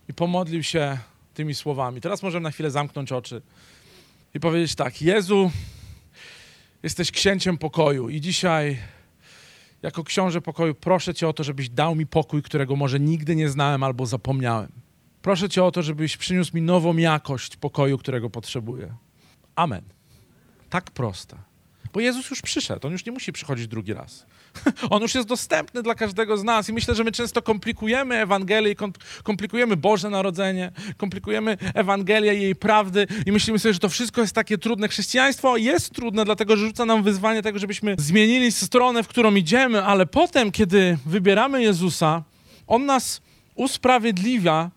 i 0.10 0.14
pomodlił 0.14 0.64
się 0.64 0.98
tymi 1.34 1.56
słowami. 1.56 2.02
Teraz 2.02 2.24
możemy 2.24 2.44
na 2.44 2.52
chwilę 2.52 2.72
zamknąć 2.72 3.12
oczy 3.12 3.42
i 4.36 4.40
powiedzieć 4.40 4.76
tak: 4.76 5.02
Jezu, 5.02 5.52
Jesteś 6.84 7.12
księciem 7.12 7.58
pokoju 7.58 8.10
i 8.10 8.22
dzisiaj 8.22 8.78
jako 9.82 10.04
książę 10.04 10.42
pokoju 10.42 10.76
proszę 10.76 11.14
Cię 11.14 11.28
o 11.28 11.34
to, 11.34 11.44
żebyś 11.44 11.70
dał 11.70 11.96
mi 11.96 12.06
pokój, 12.06 12.42
którego 12.42 12.76
może 12.76 13.00
nigdy 13.00 13.36
nie 13.36 13.50
znałem 13.50 13.84
albo 13.84 14.06
zapomniałem. 14.06 14.72
Proszę 15.22 15.50
Cię 15.50 15.64
o 15.64 15.72
to, 15.72 15.82
żebyś 15.82 16.18
przyniósł 16.18 16.56
mi 16.56 16.62
nową 16.62 16.98
jakość 16.98 17.56
pokoju, 17.56 17.98
którego 17.98 18.30
potrzebuję. 18.30 18.94
Amen. 19.56 19.84
Tak 20.70 20.92
proste. 20.92 21.53
Bo 21.94 22.00
Jezus 22.00 22.30
już 22.30 22.42
przyszedł, 22.42 22.88
on 22.88 22.94
już 22.94 23.06
nie 23.06 23.12
musi 23.12 23.34
przychodzić 23.34 23.68
drugi 23.68 23.94
raz. 23.94 24.26
On 24.90 25.02
już 25.02 25.16
jest 25.16 25.28
dostępny 25.28 25.84
dla 25.84 25.96
każdego 25.96 26.38
z 26.38 26.44
nas 26.44 26.70
i 26.70 26.74
myślę, 26.74 26.96
że 26.96 27.04
my 27.04 27.12
często 27.12 27.42
komplikujemy 27.42 28.16
Ewangelię, 28.16 28.76
komplikujemy 29.24 29.78
Boże 29.78 30.10
Narodzenie, 30.10 30.72
komplikujemy 30.98 31.58
Ewangelię 31.74 32.36
i 32.36 32.42
jej 32.42 32.56
prawdy 32.56 33.08
i 33.26 33.32
myślimy 33.32 33.60
sobie, 33.60 33.74
że 33.74 33.80
to 33.80 33.90
wszystko 33.90 34.22
jest 34.22 34.36
takie 34.36 34.58
trudne. 34.58 34.88
Chrześcijaństwo 34.88 35.58
jest 35.58 35.94
trudne, 35.94 36.26
dlatego 36.26 36.58
że 36.58 36.66
rzuca 36.66 36.86
nam 36.86 37.04
wyzwanie 37.04 37.42
tego, 37.42 37.60
żebyśmy 37.60 37.96
zmienili 38.00 38.52
stronę, 38.52 39.04
w 39.04 39.08
którą 39.08 39.36
idziemy, 39.36 39.84
ale 39.84 40.06
potem, 40.06 40.52
kiedy 40.52 40.98
wybieramy 41.06 41.62
Jezusa, 41.62 42.24
On 42.68 42.86
nas 42.86 43.22
usprawiedliwia 43.56 44.72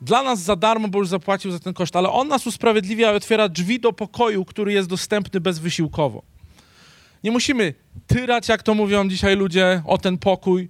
dla 0.00 0.22
nas 0.22 0.40
za 0.40 0.56
darmo, 0.56 0.88
bo 0.88 0.98
już 0.98 1.08
zapłacił 1.08 1.50
za 1.50 1.58
ten 1.58 1.74
koszt, 1.74 1.96
ale 1.96 2.10
On 2.10 2.28
nas 2.28 2.46
usprawiedliwia 2.46 3.12
i 3.12 3.16
otwiera 3.16 3.48
drzwi 3.48 3.80
do 3.80 3.92
pokoju, 3.92 4.44
który 4.44 4.72
jest 4.72 4.88
dostępny 4.88 5.40
bezwysiłkowo. 5.40 6.37
Nie 7.24 7.30
musimy 7.30 7.74
tyrać, 8.06 8.48
jak 8.48 8.62
to 8.62 8.74
mówią 8.74 9.08
dzisiaj 9.08 9.36
ludzie, 9.36 9.82
o 9.86 9.98
ten 9.98 10.18
pokój. 10.18 10.68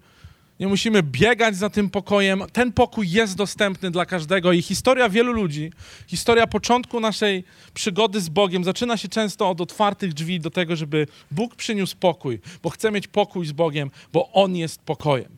Nie 0.60 0.68
musimy 0.68 1.02
biegać 1.02 1.56
za 1.56 1.70
tym 1.70 1.90
pokojem. 1.90 2.42
Ten 2.52 2.72
pokój 2.72 3.10
jest 3.10 3.36
dostępny 3.36 3.90
dla 3.90 4.06
każdego 4.06 4.52
i 4.52 4.62
historia 4.62 5.08
wielu 5.08 5.32
ludzi, 5.32 5.72
historia 6.06 6.46
początku 6.46 7.00
naszej 7.00 7.44
przygody 7.74 8.20
z 8.20 8.28
Bogiem 8.28 8.64
zaczyna 8.64 8.96
się 8.96 9.08
często 9.08 9.50
od 9.50 9.60
otwartych 9.60 10.14
drzwi 10.14 10.40
do 10.40 10.50
tego, 10.50 10.76
żeby 10.76 11.06
Bóg 11.30 11.54
przyniósł 11.54 11.96
pokój, 11.96 12.40
bo 12.62 12.70
chce 12.70 12.90
mieć 12.90 13.06
pokój 13.06 13.46
z 13.46 13.52
Bogiem, 13.52 13.90
bo 14.12 14.32
On 14.32 14.56
jest 14.56 14.82
pokojem. 14.82 15.36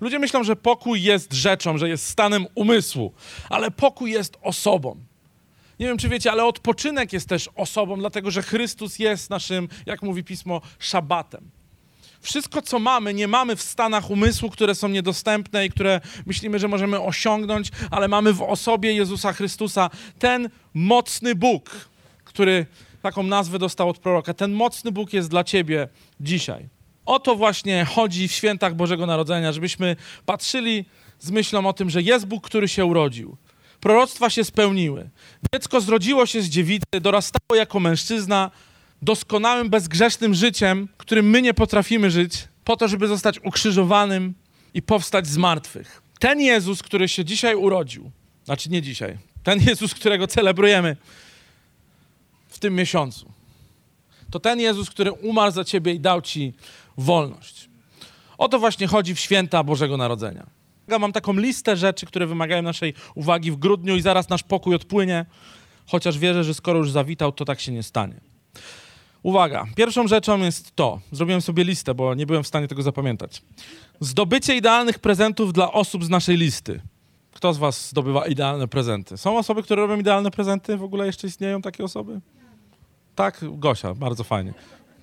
Ludzie 0.00 0.18
myślą, 0.18 0.44
że 0.44 0.56
pokój 0.56 1.02
jest 1.02 1.32
rzeczą, 1.32 1.78
że 1.78 1.88
jest 1.88 2.06
stanem 2.06 2.46
umysłu, 2.54 3.12
ale 3.48 3.70
pokój 3.70 4.10
jest 4.10 4.36
osobą. 4.42 5.09
Nie 5.80 5.86
wiem, 5.86 5.98
czy 5.98 6.08
wiecie, 6.08 6.32
ale 6.32 6.44
odpoczynek 6.44 7.12
jest 7.12 7.28
też 7.28 7.50
osobą, 7.54 7.96
dlatego 7.96 8.30
że 8.30 8.42
Chrystus 8.42 8.98
jest 8.98 9.30
naszym, 9.30 9.68
jak 9.86 10.02
mówi 10.02 10.24
pismo, 10.24 10.60
szabatem. 10.78 11.50
Wszystko, 12.20 12.62
co 12.62 12.78
mamy, 12.78 13.14
nie 13.14 13.28
mamy 13.28 13.56
w 13.56 13.62
stanach 13.62 14.10
umysłu, 14.10 14.50
które 14.50 14.74
są 14.74 14.88
niedostępne 14.88 15.66
i 15.66 15.70
które 15.70 16.00
myślimy, 16.26 16.58
że 16.58 16.68
możemy 16.68 17.00
osiągnąć, 17.00 17.68
ale 17.90 18.08
mamy 18.08 18.32
w 18.32 18.42
osobie 18.42 18.92
Jezusa 18.92 19.32
Chrystusa 19.32 19.90
ten 20.18 20.48
mocny 20.74 21.34
Bóg, 21.34 21.88
który 22.24 22.66
taką 23.02 23.22
nazwę 23.22 23.58
dostał 23.58 23.88
od 23.88 23.98
proroka. 23.98 24.34
Ten 24.34 24.52
mocny 24.52 24.92
Bóg 24.92 25.12
jest 25.12 25.30
dla 25.30 25.44
ciebie 25.44 25.88
dzisiaj. 26.20 26.68
O 27.06 27.18
to 27.18 27.36
właśnie 27.36 27.84
chodzi 27.84 28.28
w 28.28 28.32
świętach 28.32 28.74
Bożego 28.74 29.06
Narodzenia, 29.06 29.52
żebyśmy 29.52 29.96
patrzyli 30.26 30.84
z 31.18 31.30
myślą 31.30 31.66
o 31.66 31.72
tym, 31.72 31.90
że 31.90 32.02
jest 32.02 32.26
Bóg, 32.26 32.46
który 32.46 32.68
się 32.68 32.84
urodził. 32.84 33.36
Proroctwa 33.80 34.30
się 34.30 34.44
spełniły. 34.44 35.10
Dziecko 35.54 35.80
zrodziło 35.80 36.26
się 36.26 36.42
z 36.42 36.48
dziewicy, 36.48 37.00
dorastało 37.00 37.54
jako 37.54 37.80
mężczyzna, 37.80 38.50
doskonałym, 39.02 39.70
bezgrzesznym 39.70 40.34
życiem, 40.34 40.88
którym 40.96 41.30
my 41.30 41.42
nie 41.42 41.54
potrafimy 41.54 42.10
żyć, 42.10 42.48
po 42.64 42.76
to, 42.76 42.88
żeby 42.88 43.08
zostać 43.08 43.38
ukrzyżowanym 43.44 44.34
i 44.74 44.82
powstać 44.82 45.26
z 45.26 45.36
martwych. 45.36 46.02
Ten 46.18 46.40
Jezus, 46.40 46.82
który 46.82 47.08
się 47.08 47.24
dzisiaj 47.24 47.54
urodził, 47.54 48.10
znaczy 48.44 48.70
nie 48.70 48.82
dzisiaj, 48.82 49.18
ten 49.42 49.60
Jezus, 49.60 49.94
którego 49.94 50.26
celebrujemy 50.26 50.96
w 52.48 52.58
tym 52.58 52.74
miesiącu, 52.74 53.32
to 54.30 54.40
ten 54.40 54.60
Jezus, 54.60 54.90
który 54.90 55.12
umarł 55.12 55.52
za 55.52 55.64
ciebie 55.64 55.92
i 55.92 56.00
dał 56.00 56.22
ci 56.22 56.52
wolność. 56.96 57.68
O 58.38 58.48
to 58.48 58.58
właśnie 58.58 58.86
chodzi 58.86 59.14
w 59.14 59.20
święta 59.20 59.64
Bożego 59.64 59.96
Narodzenia. 59.96 60.59
Mam 60.98 61.12
taką 61.12 61.32
listę 61.32 61.76
rzeczy, 61.76 62.06
które 62.06 62.26
wymagają 62.26 62.62
naszej 62.62 62.94
uwagi 63.14 63.50
w 63.50 63.56
grudniu 63.56 63.96
i 63.96 64.02
zaraz 64.02 64.28
nasz 64.28 64.42
pokój 64.42 64.74
odpłynie, 64.74 65.26
chociaż 65.86 66.18
wierzę, 66.18 66.44
że 66.44 66.54
skoro 66.54 66.78
już 66.78 66.90
zawitał, 66.90 67.32
to 67.32 67.44
tak 67.44 67.60
się 67.60 67.72
nie 67.72 67.82
stanie. 67.82 68.20
Uwaga, 69.22 69.66
pierwszą 69.76 70.08
rzeczą 70.08 70.38
jest 70.38 70.76
to, 70.76 71.00
zrobiłem 71.12 71.40
sobie 71.40 71.64
listę, 71.64 71.94
bo 71.94 72.14
nie 72.14 72.26
byłem 72.26 72.42
w 72.42 72.46
stanie 72.46 72.68
tego 72.68 72.82
zapamiętać. 72.82 73.42
Zdobycie 74.00 74.56
idealnych 74.56 74.98
prezentów 74.98 75.52
dla 75.52 75.72
osób 75.72 76.04
z 76.04 76.08
naszej 76.08 76.36
listy. 76.36 76.80
Kto 77.32 77.52
z 77.52 77.58
was 77.58 77.88
zdobywa 77.88 78.26
idealne 78.26 78.68
prezenty? 78.68 79.16
Są 79.16 79.38
osoby, 79.38 79.62
które 79.62 79.82
robią 79.82 80.00
idealne 80.00 80.30
prezenty? 80.30 80.76
W 80.76 80.82
ogóle 80.82 81.06
jeszcze 81.06 81.26
istnieją 81.26 81.62
takie 81.62 81.84
osoby? 81.84 82.20
Tak, 83.14 83.40
Gosia, 83.42 83.94
bardzo 83.94 84.24
fajnie. 84.24 84.54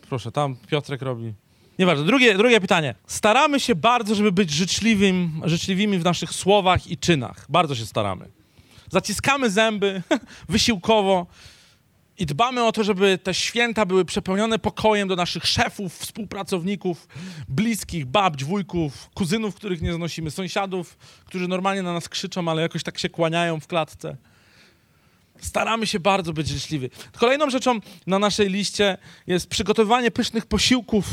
Proszę, 0.10 0.32
tam 0.32 0.56
Piotrek 0.68 1.02
robi. 1.02 1.34
Nieważne. 1.80 2.06
Drugie, 2.06 2.38
drugie 2.38 2.62
pytanie. 2.62 2.96
Staramy 3.08 3.60
się 3.60 3.76
bardzo, 3.76 4.16
żeby 4.16 4.32
być 4.32 4.52
życzliwym, 4.52 5.42
życzliwymi 5.46 6.00
w 6.00 6.04
naszych 6.04 6.32
słowach 6.32 6.88
i 6.88 6.98
czynach. 6.98 7.46
Bardzo 7.50 7.76
się 7.76 7.86
staramy. 7.86 8.30
Zaciskamy 8.92 9.50
zęby 9.50 10.02
wysiłkowo 10.50 11.28
i 12.20 12.26
dbamy 12.26 12.64
o 12.64 12.72
to, 12.72 12.84
żeby 12.84 13.18
te 13.18 13.34
święta 13.34 13.86
były 13.86 14.06
przepełnione 14.06 14.60
pokojem 14.60 15.08
do 15.08 15.16
naszych 15.16 15.46
szefów, 15.46 15.98
współpracowników, 15.98 17.08
bliskich, 17.50 18.06
babć, 18.06 18.44
wujków, 18.44 19.10
kuzynów, 19.14 19.56
których 19.56 19.82
nie 19.82 19.94
znosimy, 19.94 20.32
sąsiadów, 20.32 20.98
którzy 21.26 21.48
normalnie 21.48 21.82
na 21.82 21.94
nas 21.94 22.10
krzyczą, 22.10 22.50
ale 22.50 22.62
jakoś 22.62 22.84
tak 22.84 23.00
się 23.00 23.10
kłaniają 23.10 23.60
w 23.60 23.68
klatce. 23.68 24.18
Staramy 25.42 25.88
się 25.88 26.00
bardzo 26.00 26.34
być 26.34 26.48
życzliwi. 26.48 26.90
Kolejną 27.18 27.50
rzeczą 27.50 27.80
na 28.08 28.20
naszej 28.20 28.50
liście 28.50 28.98
jest 29.28 29.50
przygotowywanie 29.50 30.12
pysznych 30.12 30.46
posiłków 30.46 31.06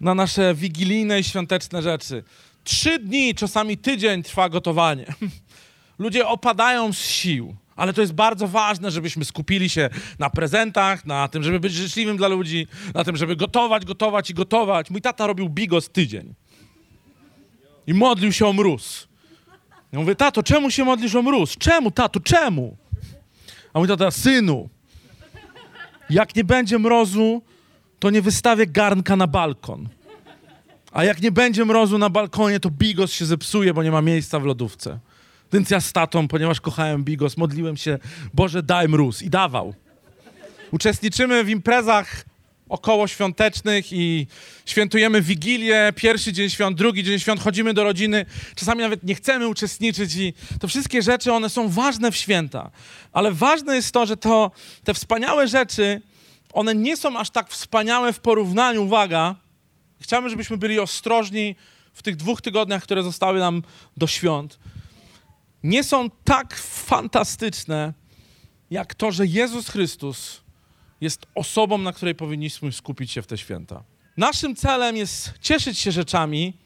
na 0.00 0.14
nasze 0.14 0.54
wigilijne 0.54 1.20
i 1.20 1.24
świąteczne 1.24 1.82
rzeczy. 1.82 2.24
Trzy 2.64 2.98
dni, 2.98 3.34
czasami 3.34 3.78
tydzień 3.78 4.22
trwa 4.22 4.48
gotowanie. 4.48 5.06
Ludzie 5.98 6.26
opadają 6.28 6.92
z 6.92 6.98
sił, 6.98 7.56
ale 7.76 7.92
to 7.92 8.00
jest 8.00 8.12
bardzo 8.12 8.48
ważne, 8.48 8.90
żebyśmy 8.90 9.24
skupili 9.24 9.68
się 9.68 9.90
na 10.18 10.30
prezentach, 10.30 11.06
na 11.06 11.28
tym, 11.28 11.42
żeby 11.42 11.60
być 11.60 11.72
życzliwym 11.72 12.16
dla 12.16 12.28
ludzi, 12.28 12.66
na 12.94 13.04
tym, 13.04 13.16
żeby 13.16 13.36
gotować, 13.36 13.84
gotować 13.84 14.30
i 14.30 14.34
gotować. 14.34 14.90
Mój 14.90 15.00
tata 15.00 15.26
robił 15.26 15.48
bigos 15.48 15.90
tydzień 15.90 16.34
i 17.86 17.94
modlił 17.94 18.32
się 18.32 18.46
o 18.46 18.52
mróz. 18.52 19.08
Ja 19.92 19.98
mówię, 19.98 20.14
tato, 20.14 20.42
czemu 20.42 20.70
się 20.70 20.84
modlisz 20.84 21.14
o 21.14 21.22
mróz? 21.22 21.56
Czemu, 21.56 21.90
tato, 21.90 22.20
czemu? 22.20 22.76
A 23.72 23.78
mój 23.78 23.88
tata, 23.88 24.10
synu, 24.10 24.68
jak 26.10 26.36
nie 26.36 26.44
będzie 26.44 26.78
mrozu, 26.78 27.42
to 28.00 28.10
nie 28.10 28.22
wystawię 28.22 28.66
garnka 28.66 29.16
na 29.16 29.26
balkon. 29.26 29.88
A 30.92 31.04
jak 31.04 31.22
nie 31.22 31.32
będzie 31.32 31.64
mrozu 31.64 31.98
na 31.98 32.10
balkonie, 32.10 32.60
to 32.60 32.70
bigos 32.70 33.12
się 33.12 33.26
zepsuje, 33.26 33.74
bo 33.74 33.82
nie 33.82 33.90
ma 33.90 34.02
miejsca 34.02 34.40
w 34.40 34.44
lodówce. 34.44 34.98
Więc 35.52 35.70
ja 35.70 35.80
z 35.80 35.92
tatą, 35.92 36.28
ponieważ 36.28 36.60
kochałem 36.60 37.04
bigos, 37.04 37.36
modliłem 37.36 37.76
się, 37.76 37.98
Boże, 38.34 38.62
daj 38.62 38.88
mróz. 38.88 39.22
I 39.22 39.30
dawał. 39.30 39.74
Uczestniczymy 40.70 41.44
w 41.44 41.48
imprezach 41.48 42.24
około 42.68 43.08
świątecznych 43.08 43.92
i 43.92 44.26
świętujemy 44.66 45.22
Wigilię, 45.22 45.92
pierwszy 45.96 46.32
dzień 46.32 46.50
świąt, 46.50 46.78
drugi 46.78 47.04
dzień 47.04 47.18
świąt, 47.18 47.40
chodzimy 47.40 47.74
do 47.74 47.84
rodziny, 47.84 48.26
czasami 48.54 48.80
nawet 48.80 49.02
nie 49.02 49.14
chcemy 49.14 49.48
uczestniczyć 49.48 50.16
i 50.16 50.34
to 50.60 50.68
wszystkie 50.68 51.02
rzeczy, 51.02 51.32
one 51.32 51.50
są 51.50 51.68
ważne 51.68 52.12
w 52.12 52.16
święta. 52.16 52.70
Ale 53.12 53.32
ważne 53.32 53.76
jest 53.76 53.92
to, 53.92 54.06
że 54.06 54.16
to, 54.16 54.50
te 54.84 54.94
wspaniałe 54.94 55.48
rzeczy, 55.48 56.02
one 56.52 56.74
nie 56.74 56.96
są 56.96 57.18
aż 57.18 57.30
tak 57.30 57.48
wspaniałe 57.50 58.12
w 58.12 58.20
porównaniu, 58.20 58.84
uwaga, 58.84 59.34
chciałbym, 60.00 60.30
żebyśmy 60.30 60.56
byli 60.56 60.78
ostrożni 60.78 61.56
w 61.92 62.02
tych 62.02 62.16
dwóch 62.16 62.40
tygodniach, 62.42 62.82
które 62.82 63.02
zostały 63.02 63.38
nam 63.38 63.62
do 63.96 64.06
świąt. 64.06 64.58
Nie 65.62 65.84
są 65.84 66.10
tak 66.24 66.56
fantastyczne, 66.58 67.92
jak 68.70 68.94
to, 68.94 69.12
że 69.12 69.26
Jezus 69.26 69.68
Chrystus 69.68 70.40
jest 71.00 71.26
osobą, 71.34 71.78
na 71.78 71.92
której 71.92 72.14
powinniśmy 72.14 72.72
skupić 72.72 73.10
się 73.10 73.22
w 73.22 73.26
te 73.26 73.38
święta. 73.38 73.84
Naszym 74.16 74.56
celem 74.56 74.96
jest 74.96 75.32
cieszyć 75.40 75.78
się 75.78 75.92
rzeczami, 75.92 76.56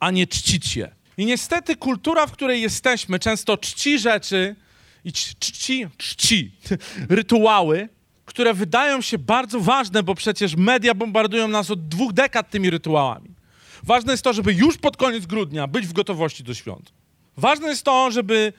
a 0.00 0.10
nie 0.10 0.26
czcić 0.26 0.76
je. 0.76 0.94
I 1.16 1.26
niestety 1.26 1.76
kultura, 1.76 2.26
w 2.26 2.32
której 2.32 2.62
jesteśmy, 2.62 3.18
często 3.18 3.56
czci 3.56 3.98
rzeczy 3.98 4.56
i 5.04 5.12
czci, 5.12 5.86
czci 5.96 6.52
rytuały, 7.08 7.88
które 8.34 8.54
wydają 8.54 9.00
się 9.00 9.18
bardzo 9.18 9.60
ważne, 9.60 10.02
bo 10.02 10.14
przecież 10.14 10.56
media 10.56 10.94
bombardują 10.94 11.48
nas 11.48 11.70
od 11.70 11.88
dwóch 11.88 12.12
dekad 12.12 12.50
tymi 12.50 12.70
rytuałami. 12.70 13.30
Ważne 13.82 14.12
jest 14.12 14.24
to, 14.24 14.32
żeby 14.32 14.52
już 14.52 14.76
pod 14.76 14.96
koniec 14.96 15.26
grudnia 15.26 15.66
być 15.66 15.86
w 15.86 15.92
gotowości 15.92 16.44
do 16.44 16.54
świąt. 16.54 16.92
Ważne 17.36 17.68
jest 17.68 17.82
to, 17.82 18.10
żeby 18.10 18.52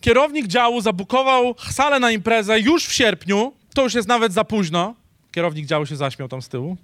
kierownik 0.00 0.46
działu 0.46 0.80
zabukował 0.80 1.54
salę 1.70 2.00
na 2.00 2.10
imprezę 2.10 2.60
już 2.60 2.86
w 2.86 2.92
sierpniu, 2.92 3.52
to 3.74 3.82
już 3.82 3.94
jest 3.94 4.08
nawet 4.08 4.32
za 4.32 4.44
późno. 4.44 4.94
Kierownik 5.32 5.66
działu 5.66 5.86
się 5.86 5.96
zaśmiał 5.96 6.28
tam 6.28 6.42
z 6.42 6.48
tyłu. 6.48 6.76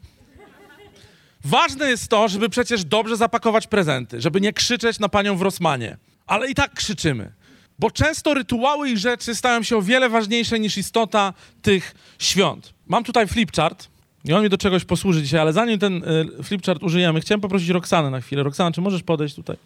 Ważne 1.45 1.91
jest 1.91 2.09
to, 2.09 2.29
żeby 2.29 2.49
przecież 2.49 2.85
dobrze 2.85 3.17
zapakować 3.17 3.67
prezenty, 3.67 4.21
żeby 4.21 4.41
nie 4.41 4.53
krzyczeć 4.53 4.99
na 4.99 5.09
panią 5.09 5.37
w 5.37 5.43
Rosmanie. 5.43 5.97
Ale 6.26 6.50
i 6.50 6.55
tak 6.55 6.75
krzyczymy. 6.75 7.33
Bo 7.78 7.90
często 7.90 8.35
rytuały 8.35 8.90
i 8.90 8.97
rzeczy 8.97 9.35
stają 9.35 9.62
się 9.62 9.76
o 9.76 9.83
wiele 9.83 10.09
ważniejsze 10.09 10.61
niż 10.61 10.78
istota 10.78 11.33
tych 11.62 11.95
świąt. 12.18 12.75
Mam 12.87 13.04
tutaj 13.04 13.26
flipchart 13.26 13.88
i 14.25 14.33
on 14.33 14.42
mi 14.42 14.49
do 14.49 14.59
czegoś 14.59 14.85
posłuży 14.85 15.23
dzisiaj, 15.23 15.40
ale 15.40 15.52
zanim 15.52 15.78
ten 15.78 16.04
y, 16.40 16.42
flipchart 16.42 16.83
użyjemy, 16.83 17.21
chciałem 17.21 17.40
poprosić 17.40 17.68
Roxanę 17.68 18.11
na 18.11 18.21
chwilę. 18.21 18.42
Roxana, 18.42 18.73
czy 18.73 18.80
możesz 18.80 19.02
podejść 19.02 19.35
tutaj? 19.35 19.56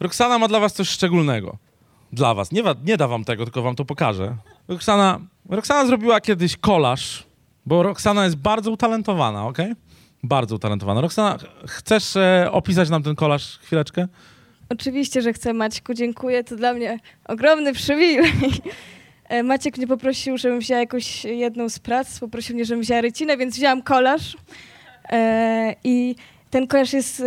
Roxana 0.00 0.38
ma 0.38 0.48
dla 0.48 0.60
was 0.60 0.72
coś 0.72 0.88
szczególnego. 0.88 1.56
Dla 2.12 2.34
was. 2.34 2.52
Nie, 2.52 2.62
nie 2.84 2.96
da 2.96 3.08
wam 3.08 3.24
tego, 3.24 3.44
tylko 3.44 3.62
wam 3.62 3.76
to 3.76 3.84
pokażę. 3.84 4.36
Roxana, 4.68 5.20
Roxana 5.48 5.86
zrobiła 5.86 6.20
kiedyś 6.20 6.56
kolaż, 6.56 7.24
bo 7.66 7.82
Roxana 7.82 8.24
jest 8.24 8.36
bardzo 8.36 8.70
utalentowana, 8.70 9.46
ok? 9.46 9.58
Bardzo 10.22 10.56
utalentowana. 10.56 11.00
Roxana, 11.00 11.38
chcesz 11.66 12.16
e, 12.16 12.48
opisać 12.52 12.90
nam 12.90 13.02
ten 13.02 13.14
kolaż 13.14 13.58
chwileczkę? 13.58 14.08
Oczywiście, 14.72 15.22
że 15.22 15.32
chcę, 15.32 15.52
Maćku, 15.52 15.94
dziękuję. 15.94 16.44
To 16.44 16.56
dla 16.56 16.74
mnie 16.74 16.98
ogromny 17.28 17.72
przywilej. 17.72 18.32
E, 19.28 19.42
Maciek 19.42 19.78
mnie 19.78 19.86
poprosił, 19.86 20.38
żebym 20.38 20.58
wzięła 20.58 20.80
jakąś 20.80 21.24
jedną 21.24 21.68
z 21.68 21.78
prac, 21.78 22.18
poprosił 22.18 22.54
mnie, 22.54 22.64
żebym 22.64 22.82
wzięła 22.82 23.00
rycinę, 23.00 23.36
więc 23.36 23.56
wzięłam 23.56 23.82
kolaż. 23.82 24.36
E, 25.12 25.74
I 25.84 26.14
ten 26.50 26.66
kolaż 26.66 26.92
jest 26.92 27.20
e, 27.20 27.24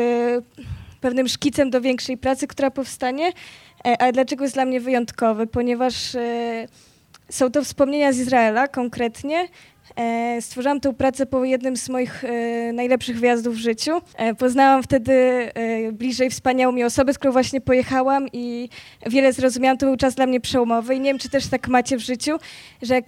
pewnym 1.02 1.28
szkicem 1.28 1.70
do 1.70 1.82
większej 1.82 2.18
pracy, 2.18 2.48
która 2.48 2.72
powstanie. 2.72 3.32
Ale 4.00 4.12
dlaczego 4.14 4.44
jest 4.44 4.56
dla 4.56 4.66
mnie 4.66 4.80
wyjątkowy? 4.80 5.48
Ponieważ 5.48 6.16
są 7.30 7.52
to 7.52 7.64
wspomnienia 7.64 8.14
z 8.14 8.20
Izraela 8.20 8.68
konkretnie. 8.68 9.48
E, 9.96 10.42
stworzyłam 10.42 10.80
tę 10.80 10.94
pracę 10.94 11.26
po 11.26 11.44
jednym 11.44 11.78
z 11.78 11.90
moich 11.90 12.24
e, 12.24 12.74
najlepszych 12.74 13.20
wyjazdów 13.20 13.56
w 13.56 13.58
życiu. 13.58 14.02
E, 14.16 14.36
poznałam 14.36 14.84
wtedy 14.84 15.14
bliżej 15.92 16.30
wspaniałą 16.30 16.72
mi 16.74 16.84
osobę, 16.84 17.14
z 17.14 17.18
którą 17.18 17.32
właśnie 17.32 17.62
pojechałam 17.62 18.28
i 18.34 18.70
wiele 19.06 19.34
zrozumiałam. 19.34 19.78
To 19.78 19.86
był 19.86 19.98
czas 19.98 20.16
dla 20.16 20.26
mnie 20.26 20.42
przełomowy 20.42 20.96
i 20.96 21.00
nie 21.00 21.10
wiem, 21.10 21.20
czy 21.20 21.30
też 21.30 21.48
tak 21.48 21.68
macie 21.68 21.98
w 21.98 22.00
życiu, 22.00 22.38
że 22.82 22.94
jak 22.96 23.06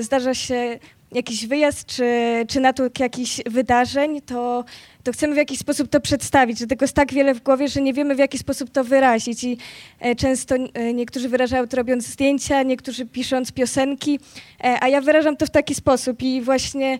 zdarza 0.00 0.34
się 0.34 0.78
jakiś 1.12 1.46
wyjazd, 1.46 1.86
czy, 1.86 2.04
czy 2.48 2.60
natłok 2.60 3.00
jakichś 3.00 3.40
wydarzeń, 3.46 4.20
to, 4.20 4.64
to 5.02 5.12
chcemy 5.12 5.34
w 5.34 5.36
jakiś 5.36 5.58
sposób 5.58 5.88
to 5.88 6.00
przedstawić, 6.00 6.58
że 6.58 6.66
tego 6.66 6.84
jest 6.84 6.94
tak 6.94 7.12
wiele 7.12 7.34
w 7.34 7.42
głowie, 7.42 7.68
że 7.68 7.82
nie 7.82 7.92
wiemy 7.92 8.14
w 8.14 8.18
jaki 8.18 8.38
sposób 8.38 8.70
to 8.70 8.84
wyrazić. 8.84 9.44
I 9.44 9.58
e, 10.00 10.14
często 10.14 10.54
e, 10.54 10.94
niektórzy 10.94 11.28
wyrażają 11.28 11.68
to 11.68 11.76
robiąc 11.76 12.06
zdjęcia, 12.06 12.62
niektórzy 12.62 13.06
pisząc 13.06 13.52
piosenki, 13.52 14.20
e, 14.64 14.78
a 14.80 14.88
ja 14.88 15.00
wyrażam 15.00 15.36
to 15.36 15.46
w 15.46 15.50
taki 15.50 15.74
sposób. 15.74 16.22
I 16.22 16.42
właśnie 16.42 16.98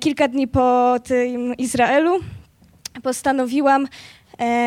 kilka 0.00 0.28
dni 0.28 0.48
po 0.48 0.96
tym 1.04 1.56
Izraelu 1.56 2.20
postanowiłam 3.02 3.88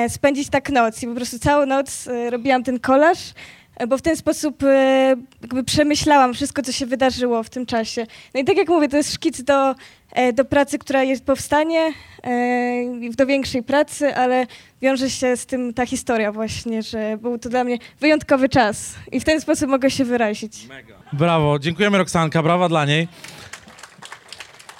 spędzić 0.07 0.49
tak 0.49 0.69
noc. 0.69 1.03
I 1.03 1.07
po 1.07 1.15
prostu 1.15 1.39
całą 1.39 1.65
noc 1.65 2.09
robiłam 2.29 2.63
ten 2.63 2.79
kolaż, 2.79 3.19
bo 3.87 3.97
w 3.97 4.01
ten 4.01 4.15
sposób 4.15 4.63
e, 4.63 5.15
jakby 5.41 5.63
przemyślałam 5.63 6.33
wszystko, 6.33 6.61
co 6.61 6.71
się 6.71 6.85
wydarzyło 6.85 7.43
w 7.43 7.49
tym 7.49 7.65
czasie. 7.65 8.07
No 8.33 8.39
i 8.41 8.43
tak 8.45 8.57
jak 8.57 8.67
mówię, 8.67 8.89
to 8.89 8.97
jest 8.97 9.13
szkic 9.13 9.43
do, 9.43 9.75
e, 10.11 10.33
do 10.33 10.45
pracy, 10.45 10.79
która 10.79 11.03
jest 11.03 11.25
powstanie, 11.25 11.93
e, 12.23 13.11
do 13.17 13.25
większej 13.25 13.63
pracy, 13.63 14.15
ale 14.15 14.47
wiąże 14.81 15.09
się 15.09 15.37
z 15.37 15.45
tym 15.45 15.73
ta 15.73 15.85
historia 15.85 16.31
właśnie, 16.31 16.83
że 16.83 17.17
był 17.21 17.37
to 17.37 17.49
dla 17.49 17.63
mnie 17.63 17.77
wyjątkowy 17.99 18.49
czas 18.49 18.95
i 19.11 19.19
w 19.19 19.23
ten 19.23 19.41
sposób 19.41 19.69
mogę 19.69 19.91
się 19.91 20.05
wyrazić. 20.05 20.67
Brawo, 21.13 21.59
dziękujemy 21.59 21.97
Roxanka, 21.97 22.43
brawa 22.43 22.69
dla 22.69 22.85
niej. 22.85 23.07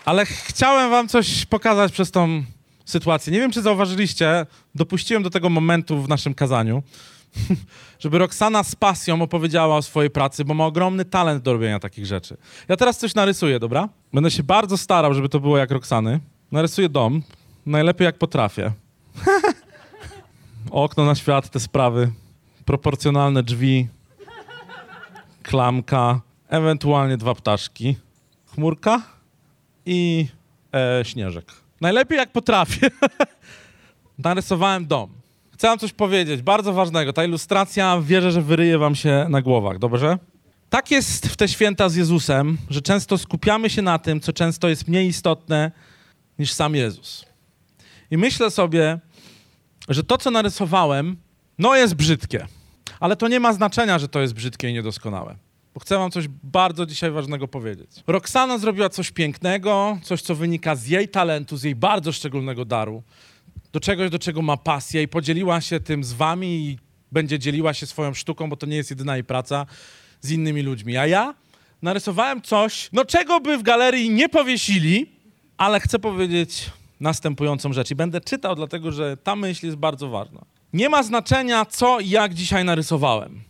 Ale 0.05 0.25
chciałem 0.25 0.89
wam 0.89 1.07
coś 1.07 1.45
pokazać 1.45 1.91
przez 1.91 2.11
tą 2.11 2.43
sytuację. 2.85 3.33
Nie 3.33 3.39
wiem, 3.39 3.51
czy 3.51 3.61
zauważyliście, 3.61 4.45
dopuściłem 4.75 5.23
do 5.23 5.29
tego 5.29 5.49
momentu 5.49 6.01
w 6.01 6.09
naszym 6.09 6.33
kazaniu, 6.33 6.83
żeby 7.99 8.17
Roxana 8.17 8.63
z 8.63 8.75
pasją 8.75 9.21
opowiedziała 9.21 9.77
o 9.77 9.81
swojej 9.81 10.09
pracy, 10.09 10.45
bo 10.45 10.53
ma 10.53 10.65
ogromny 10.65 11.05
talent 11.05 11.43
do 11.43 11.53
robienia 11.53 11.79
takich 11.79 12.05
rzeczy. 12.05 12.37
Ja 12.67 12.77
teraz 12.77 12.97
coś 12.97 13.15
narysuję, 13.15 13.59
dobra? 13.59 13.89
Będę 14.13 14.31
się 14.31 14.43
bardzo 14.43 14.77
starał, 14.77 15.13
żeby 15.13 15.29
to 15.29 15.39
było 15.39 15.57
jak 15.57 15.71
Roxany. 15.71 16.19
Narysuję 16.51 16.89
dom, 16.89 17.23
najlepiej 17.65 18.05
jak 18.05 18.17
potrafię. 18.17 18.71
Okno 20.71 21.05
na 21.05 21.15
świat, 21.15 21.49
te 21.49 21.59
sprawy, 21.59 22.11
proporcjonalne 22.65 23.43
drzwi, 23.43 23.87
klamka, 25.43 26.21
ewentualnie 26.49 27.17
dwa 27.17 27.35
ptaszki, 27.35 27.95
chmurka 28.45 29.01
i 29.85 30.27
e, 30.73 31.05
śnieżek. 31.05 31.45
Najlepiej 31.81 32.17
jak 32.17 32.31
potrafię. 32.31 32.89
Narysowałem 34.17 34.87
dom. 34.87 35.24
Chcę 35.55 35.67
wam 35.67 35.79
coś 35.79 35.93
powiedzieć, 35.93 36.41
bardzo 36.41 36.73
ważnego. 36.73 37.13
Ta 37.13 37.25
ilustracja 37.25 38.01
wierzę, 38.01 38.31
że 38.31 38.41
wyryje 38.41 38.77
wam 38.77 38.95
się 38.95 39.25
na 39.29 39.41
głowach, 39.41 39.79
dobrze? 39.79 40.17
Tak 40.69 40.91
jest 40.91 41.27
w 41.27 41.35
te 41.35 41.47
święta 41.47 41.89
z 41.89 41.95
Jezusem, 41.95 42.57
że 42.69 42.81
często 42.81 43.17
skupiamy 43.17 43.69
się 43.69 43.81
na 43.81 43.99
tym, 43.99 44.19
co 44.19 44.33
często 44.33 44.69
jest 44.69 44.87
mniej 44.87 45.07
istotne 45.07 45.71
niż 46.39 46.53
sam 46.53 46.75
Jezus. 46.75 47.25
I 48.11 48.17
myślę 48.17 48.51
sobie, 48.51 48.99
że 49.89 50.03
to, 50.03 50.17
co 50.17 50.31
narysowałem, 50.31 51.17
no 51.59 51.75
jest 51.75 51.95
brzydkie. 51.95 52.47
Ale 52.99 53.15
to 53.15 53.27
nie 53.27 53.39
ma 53.39 53.53
znaczenia, 53.53 53.99
że 53.99 54.07
to 54.07 54.21
jest 54.21 54.33
brzydkie 54.33 54.69
i 54.69 54.73
niedoskonałe. 54.73 55.35
Bo 55.73 55.79
chcę 55.79 55.97
wam 55.97 56.11
coś 56.11 56.27
bardzo 56.43 56.85
dzisiaj 56.85 57.11
ważnego 57.11 57.47
powiedzieć. 57.47 57.89
Roxana 58.07 58.57
zrobiła 58.57 58.89
coś 58.89 59.11
pięknego, 59.11 59.97
coś, 60.03 60.21
co 60.21 60.35
wynika 60.35 60.75
z 60.75 60.87
jej 60.87 61.09
talentu, 61.09 61.57
z 61.57 61.63
jej 61.63 61.75
bardzo 61.75 62.11
szczególnego 62.11 62.65
daru, 62.65 63.03
do 63.73 63.79
czegoś, 63.79 64.09
do 64.09 64.19
czego 64.19 64.41
ma 64.41 64.57
pasję 64.57 65.03
i 65.03 65.07
podzieliła 65.07 65.61
się 65.61 65.79
tym 65.79 66.03
z 66.03 66.13
wami 66.13 66.47
i 66.47 66.77
będzie 67.11 67.39
dzieliła 67.39 67.73
się 67.73 67.85
swoją 67.85 68.13
sztuką, 68.13 68.49
bo 68.49 68.55
to 68.55 68.65
nie 68.65 68.75
jest 68.75 68.89
jedyna 68.89 69.15
jej 69.15 69.23
praca 69.23 69.65
z 70.21 70.31
innymi 70.31 70.61
ludźmi. 70.61 70.97
A 70.97 71.07
ja 71.07 71.35
narysowałem 71.81 72.41
coś, 72.41 72.89
no 72.93 73.05
czego 73.05 73.39
by 73.39 73.57
w 73.57 73.63
galerii 73.63 74.09
nie 74.09 74.29
powiesili, 74.29 75.11
ale 75.57 75.79
chcę 75.79 75.99
powiedzieć 75.99 76.69
następującą 76.99 77.73
rzecz 77.73 77.91
i 77.91 77.95
będę 77.95 78.21
czytał, 78.21 78.55
dlatego 78.55 78.91
że 78.91 79.17
ta 79.17 79.35
myśl 79.35 79.65
jest 79.65 79.77
bardzo 79.77 80.09
ważna. 80.09 80.45
Nie 80.73 80.89
ma 80.89 81.03
znaczenia, 81.03 81.65
co 81.65 81.99
i 81.99 82.09
jak 82.09 82.33
dzisiaj 82.33 82.65
narysowałem. 82.65 83.41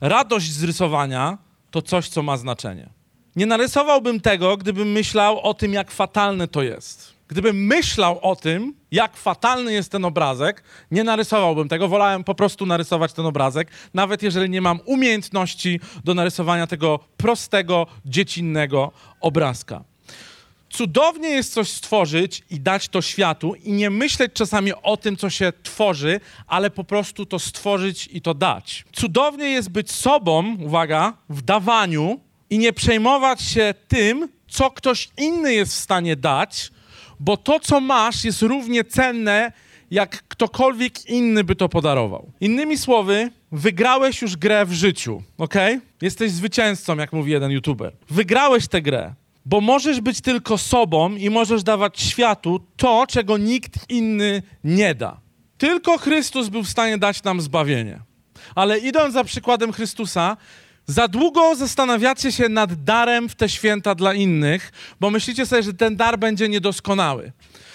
Radość 0.00 0.52
z 0.52 0.64
rysowania 0.64 1.38
to 1.70 1.82
coś, 1.82 2.08
co 2.08 2.22
ma 2.22 2.36
znaczenie. 2.36 2.88
Nie 3.36 3.46
narysowałbym 3.46 4.20
tego, 4.20 4.56
gdybym 4.56 4.92
myślał 4.92 5.40
o 5.40 5.54
tym, 5.54 5.72
jak 5.72 5.90
fatalne 5.90 6.48
to 6.48 6.62
jest. 6.62 7.14
Gdybym 7.28 7.66
myślał 7.66 8.18
o 8.22 8.36
tym, 8.36 8.74
jak 8.94 9.16
fatalny 9.16 9.72
jest 9.72 9.92
ten 9.92 10.04
obrazek, 10.04 10.62
nie 10.90 11.04
narysowałbym 11.04 11.68
tego. 11.68 11.88
Wolałem 11.88 12.24
po 12.24 12.34
prostu 12.34 12.66
narysować 12.66 13.12
ten 13.12 13.26
obrazek, 13.26 13.68
nawet 13.94 14.22
jeżeli 14.22 14.50
nie 14.50 14.60
mam 14.60 14.80
umiejętności 14.84 15.80
do 16.04 16.14
narysowania 16.14 16.66
tego 16.66 16.98
prostego, 17.16 17.86
dziecinnego 18.04 18.92
obrazka. 19.20 19.84
Cudownie 20.70 21.28
jest 21.28 21.52
coś 21.52 21.68
stworzyć 21.70 22.42
i 22.50 22.60
dać 22.60 22.88
to 22.88 23.02
światu 23.02 23.54
i 23.54 23.72
nie 23.72 23.90
myśleć 23.90 24.32
czasami 24.32 24.72
o 24.82 24.96
tym, 24.96 25.16
co 25.16 25.30
się 25.30 25.52
tworzy, 25.62 26.20
ale 26.46 26.70
po 26.70 26.84
prostu 26.84 27.26
to 27.26 27.38
stworzyć 27.38 28.08
i 28.12 28.20
to 28.20 28.34
dać. 28.34 28.84
Cudownie 28.92 29.44
jest 29.44 29.68
być 29.68 29.92
sobą, 29.92 30.56
uwaga, 30.60 31.12
w 31.28 31.42
dawaniu 31.42 32.20
i 32.50 32.58
nie 32.58 32.72
przejmować 32.72 33.42
się 33.42 33.74
tym, 33.88 34.28
co 34.48 34.70
ktoś 34.70 35.08
inny 35.16 35.54
jest 35.54 35.72
w 35.72 35.78
stanie 35.78 36.16
dać, 36.16 36.70
bo 37.20 37.36
to, 37.36 37.60
co 37.60 37.80
masz, 37.80 38.24
jest 38.24 38.42
równie 38.42 38.84
cenne, 38.84 39.52
jak 39.90 40.22
ktokolwiek 40.28 41.10
inny 41.10 41.44
by 41.44 41.56
to 41.56 41.68
podarował. 41.68 42.32
Innymi 42.40 42.78
słowy, 42.78 43.30
wygrałeś 43.52 44.22
już 44.22 44.36
grę 44.36 44.66
w 44.66 44.72
życiu, 44.72 45.22
ok? 45.38 45.54
Jesteś 46.02 46.30
zwycięzcą, 46.30 46.96
jak 46.96 47.12
mówi 47.12 47.32
jeden 47.32 47.50
youtuber. 47.50 47.92
Wygrałeś 48.10 48.68
tę 48.68 48.82
grę 48.82 49.14
bo 49.46 49.60
możesz 49.60 50.00
być 50.00 50.20
tylko 50.20 50.58
sobą 50.58 51.14
i 51.14 51.30
możesz 51.30 51.62
dawać 51.62 52.00
światu 52.00 52.60
to, 52.76 53.06
czego 53.08 53.38
nikt 53.38 53.90
inny 53.90 54.42
nie 54.64 54.94
da. 54.94 55.20
Tylko 55.58 55.98
Chrystus 55.98 56.48
był 56.48 56.62
w 56.62 56.68
stanie 56.68 56.98
dać 56.98 57.22
nam 57.22 57.40
zbawienie. 57.40 58.00
Ale 58.54 58.78
idąc 58.78 59.14
za 59.14 59.24
przykładem 59.24 59.72
Chrystusa, 59.72 60.36
za 60.86 61.08
długo 61.08 61.54
zastanawiacie 61.54 62.32
się 62.32 62.48
nad 62.48 62.84
darem 62.84 63.28
w 63.28 63.34
te 63.34 63.48
święta 63.48 63.94
dla 63.94 64.14
innych, 64.14 64.72
bo 65.00 65.10
myślicie 65.10 65.46
sobie, 65.46 65.62
że 65.62 65.74
ten 65.74 65.96
dar 65.96 66.18
będzie 66.18 66.48
niedoskonały. 66.48 67.32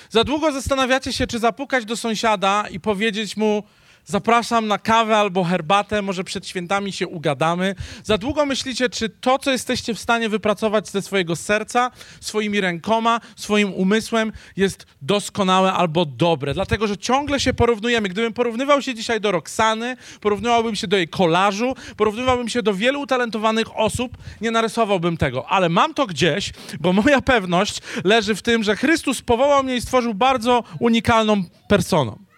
Za 0.09 0.23
długo 0.23 0.51
zastanawiacie 0.51 1.13
się, 1.13 1.27
czy 1.27 1.39
zapukać 1.39 1.85
do 1.85 1.97
sąsiada 1.97 2.65
i 2.71 2.79
powiedzieć 2.79 3.37
mu: 3.37 3.63
Zapraszam 4.09 4.67
na 4.67 4.77
kawę 4.77 5.17
albo 5.17 5.43
herbatę, 5.43 6.01
może 6.01 6.23
przed 6.23 6.47
świętami 6.47 6.91
się 6.91 7.07
ugadamy. 7.07 7.75
Za 8.03 8.17
długo 8.17 8.45
myślicie, 8.45 8.89
czy 8.89 9.09
to, 9.09 9.39
co 9.39 9.51
jesteście 9.51 9.93
w 9.93 9.99
stanie 9.99 10.29
wypracować 10.29 10.89
ze 10.89 11.01
swojego 11.01 11.35
serca, 11.35 11.91
swoimi 12.21 12.61
rękoma, 12.61 13.19
swoim 13.35 13.73
umysłem, 13.73 14.31
jest 14.57 14.85
doskonałe 15.01 15.73
albo 15.73 16.05
dobre. 16.05 16.53
Dlatego, 16.53 16.87
że 16.87 16.97
ciągle 16.97 17.39
się 17.39 17.53
porównujemy. 17.53 18.09
Gdybym 18.09 18.33
porównywał 18.33 18.81
się 18.81 18.95
dzisiaj 18.95 19.21
do 19.21 19.31
Roxany, 19.31 19.97
porównywałbym 20.21 20.75
się 20.75 20.87
do 20.87 20.97
jej 20.97 21.07
kolażu, 21.07 21.75
porównywałbym 21.97 22.49
się 22.49 22.63
do 22.63 22.73
wielu 22.73 23.01
utalentowanych 23.01 23.77
osób, 23.77 24.17
nie 24.41 24.51
narysowałbym 24.51 25.17
tego. 25.17 25.49
Ale 25.49 25.69
mam 25.69 25.93
to 25.93 26.07
gdzieś, 26.07 26.51
bo 26.79 26.93
moja 26.93 27.21
pewność 27.21 27.81
leży 28.03 28.35
w 28.35 28.41
tym, 28.41 28.63
że 28.63 28.75
Chrystus 28.75 29.21
powołał 29.21 29.63
mnie 29.63 29.75
i 29.75 29.81
stworzył 29.81 30.13
bardzo 30.13 30.63
unikalną 30.79 31.43
personą. 31.67 32.28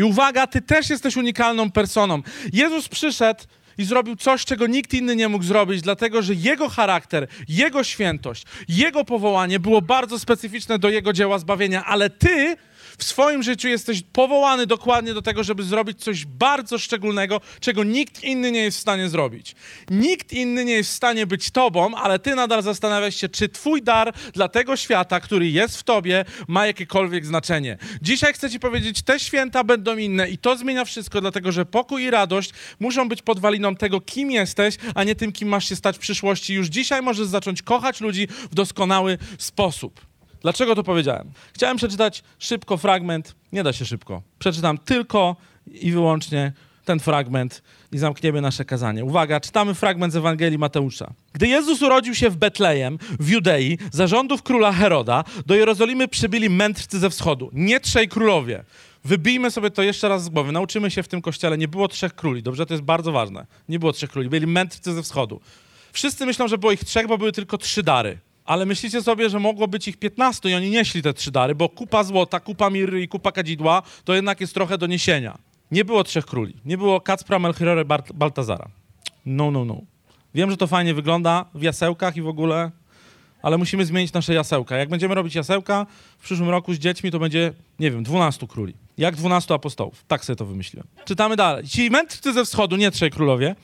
I 0.00 0.02
uwaga, 0.02 0.46
ty 0.46 0.60
też 0.60 0.90
jesteś 0.90 1.16
unikalną 1.16 1.70
personą. 1.70 2.22
Jezus 2.52 2.88
przyszedł 2.88 3.44
i 3.78 3.84
zrobił 3.84 4.16
coś, 4.16 4.44
czego 4.44 4.66
nikt 4.66 4.94
inny 4.94 5.16
nie 5.16 5.28
mógł 5.28 5.44
zrobić, 5.44 5.82
dlatego 5.82 6.22
że 6.22 6.34
jego 6.34 6.68
charakter, 6.68 7.26
jego 7.48 7.84
świętość, 7.84 8.44
jego 8.68 9.04
powołanie 9.04 9.60
było 9.60 9.82
bardzo 9.82 10.18
specyficzne 10.18 10.78
do 10.78 10.88
jego 10.88 11.12
dzieła 11.12 11.38
zbawienia, 11.38 11.84
ale 11.84 12.10
ty 12.10 12.56
w 13.00 13.04
swoim 13.04 13.42
życiu 13.42 13.68
jesteś 13.68 14.02
powołany 14.12 14.66
dokładnie 14.66 15.14
do 15.14 15.22
tego, 15.22 15.44
żeby 15.44 15.62
zrobić 15.62 16.04
coś 16.04 16.24
bardzo 16.24 16.78
szczególnego, 16.78 17.40
czego 17.60 17.84
nikt 17.84 18.24
inny 18.24 18.52
nie 18.52 18.60
jest 18.60 18.78
w 18.78 18.80
stanie 18.80 19.08
zrobić. 19.08 19.54
Nikt 19.90 20.32
inny 20.32 20.64
nie 20.64 20.72
jest 20.72 20.90
w 20.90 20.92
stanie 20.92 21.26
być 21.26 21.50
tobą, 21.50 21.94
ale 21.94 22.18
ty 22.18 22.34
nadal 22.34 22.62
zastanawiasz 22.62 23.16
się, 23.16 23.28
czy 23.28 23.48
twój 23.48 23.82
dar 23.82 24.14
dla 24.32 24.48
tego 24.48 24.76
świata, 24.76 25.20
który 25.20 25.48
jest 25.48 25.78
w 25.78 25.82
tobie, 25.82 26.24
ma 26.48 26.66
jakiekolwiek 26.66 27.26
znaczenie. 27.26 27.78
Dzisiaj 28.02 28.32
chcę 28.32 28.50
ci 28.50 28.60
powiedzieć, 28.60 29.02
te 29.02 29.20
święta 29.20 29.64
będą 29.64 29.96
inne 29.96 30.30
i 30.30 30.38
to 30.38 30.56
zmienia 30.56 30.84
wszystko, 30.84 31.20
dlatego 31.20 31.52
że 31.52 31.66
pokój 31.66 32.02
i 32.02 32.10
radość 32.10 32.50
muszą 32.80 33.08
być 33.08 33.22
podwaliną 33.22 33.76
tego, 33.76 34.00
kim 34.00 34.30
jesteś, 34.30 34.74
a 34.94 35.04
nie 35.04 35.14
tym, 35.14 35.32
kim 35.32 35.48
masz 35.48 35.68
się 35.68 35.76
stać 35.76 35.96
w 35.96 36.00
przyszłości. 36.00 36.54
Już 36.54 36.66
dzisiaj 36.66 37.02
możesz 37.02 37.26
zacząć 37.26 37.62
kochać 37.62 38.00
ludzi 38.00 38.28
w 38.50 38.54
doskonały 38.54 39.18
sposób. 39.38 40.09
Dlaczego 40.42 40.74
to 40.74 40.82
powiedziałem? 40.82 41.30
Chciałem 41.54 41.76
przeczytać 41.76 42.22
szybko 42.38 42.76
fragment, 42.76 43.34
nie 43.52 43.62
da 43.62 43.72
się 43.72 43.84
szybko. 43.84 44.22
Przeczytam 44.38 44.78
tylko 44.78 45.36
i 45.66 45.92
wyłącznie 45.92 46.52
ten 46.84 47.00
fragment 47.00 47.62
i 47.92 47.98
zamkniemy 47.98 48.40
nasze 48.40 48.64
kazanie. 48.64 49.04
Uwaga, 49.04 49.40
czytamy 49.40 49.74
fragment 49.74 50.12
z 50.12 50.16
Ewangelii 50.16 50.58
Mateusza. 50.58 51.12
Gdy 51.32 51.48
Jezus 51.48 51.82
urodził 51.82 52.14
się 52.14 52.30
w 52.30 52.36
Betlejem, 52.36 52.98
w 53.20 53.28
Judei, 53.28 53.78
za 53.92 54.06
rządów 54.06 54.42
króla 54.42 54.72
Heroda, 54.72 55.24
do 55.46 55.54
Jerozolimy 55.54 56.08
przybyli 56.08 56.50
mędrcy 56.50 56.98
ze 56.98 57.10
wschodu, 57.10 57.50
nie 57.52 57.80
trzej 57.80 58.08
królowie. 58.08 58.64
Wybijmy 59.04 59.50
sobie 59.50 59.70
to 59.70 59.82
jeszcze 59.82 60.08
raz 60.08 60.24
z 60.24 60.28
głowy. 60.28 60.52
Nauczymy 60.52 60.90
się 60.90 61.02
w 61.02 61.08
tym 61.08 61.22
kościele, 61.22 61.58
nie 61.58 61.68
było 61.68 61.88
trzech 61.88 62.14
króli, 62.14 62.42
dobrze? 62.42 62.66
To 62.66 62.74
jest 62.74 62.84
bardzo 62.84 63.12
ważne. 63.12 63.46
Nie 63.68 63.78
było 63.78 63.92
trzech 63.92 64.10
króli, 64.10 64.28
byli 64.28 64.46
mędrcy 64.46 64.92
ze 64.92 65.02
wschodu. 65.02 65.40
Wszyscy 65.92 66.26
myślą, 66.26 66.48
że 66.48 66.58
było 66.58 66.72
ich 66.72 66.84
trzech, 66.84 67.06
bo 67.06 67.18
były 67.18 67.32
tylko 67.32 67.58
trzy 67.58 67.82
dary. 67.82 68.18
Ale 68.50 68.66
myślicie 68.66 69.02
sobie, 69.02 69.30
że 69.30 69.38
mogło 69.38 69.68
być 69.68 69.88
ich 69.88 69.96
15 69.96 70.50
i 70.50 70.54
oni 70.54 70.70
nieśli 70.70 71.02
te 71.02 71.14
trzy 71.14 71.30
dary, 71.30 71.54
bo 71.54 71.68
kupa 71.68 72.04
złota, 72.04 72.40
kupa 72.40 72.70
miry 72.70 73.02
i 73.02 73.08
kupa 73.08 73.32
kadzidła 73.32 73.82
to 74.04 74.14
jednak 74.14 74.40
jest 74.40 74.54
trochę 74.54 74.78
do 74.78 74.86
niesienia. 74.86 75.38
Nie 75.70 75.84
było 75.84 76.04
trzech 76.04 76.26
króli. 76.26 76.54
Nie 76.64 76.78
było 76.78 77.00
Kacpra, 77.00 77.38
Melchiora, 77.38 77.84
Bart- 77.84 78.12
Baltazara. 78.12 78.68
No, 79.26 79.50
no, 79.50 79.64
no. 79.64 79.80
Wiem, 80.34 80.50
że 80.50 80.56
to 80.56 80.66
fajnie 80.66 80.94
wygląda 80.94 81.44
w 81.54 81.62
jasełkach 81.62 82.16
i 82.16 82.22
w 82.22 82.28
ogóle, 82.28 82.70
ale 83.42 83.58
musimy 83.58 83.84
zmienić 83.86 84.12
nasze 84.12 84.34
jasełka. 84.34 84.76
Jak 84.76 84.88
będziemy 84.88 85.14
robić 85.14 85.34
jasełka 85.34 85.86
w 86.18 86.24
przyszłym 86.24 86.50
roku 86.50 86.74
z 86.74 86.78
dziećmi, 86.78 87.10
to 87.10 87.18
będzie, 87.18 87.52
nie 87.78 87.90
wiem, 87.90 88.02
12 88.02 88.46
króli. 88.46 88.74
Jak 88.98 89.16
12 89.16 89.54
apostołów. 89.54 90.04
Tak 90.08 90.24
sobie 90.24 90.36
to 90.36 90.46
wymyśliłem. 90.46 90.86
Czytamy 91.04 91.36
dalej. 91.36 91.66
Ci 91.68 91.90
mędrcy 91.90 92.32
ze 92.32 92.44
wschodu, 92.44 92.76
nie 92.76 92.90
trzej 92.90 93.10
królowie, 93.10 93.56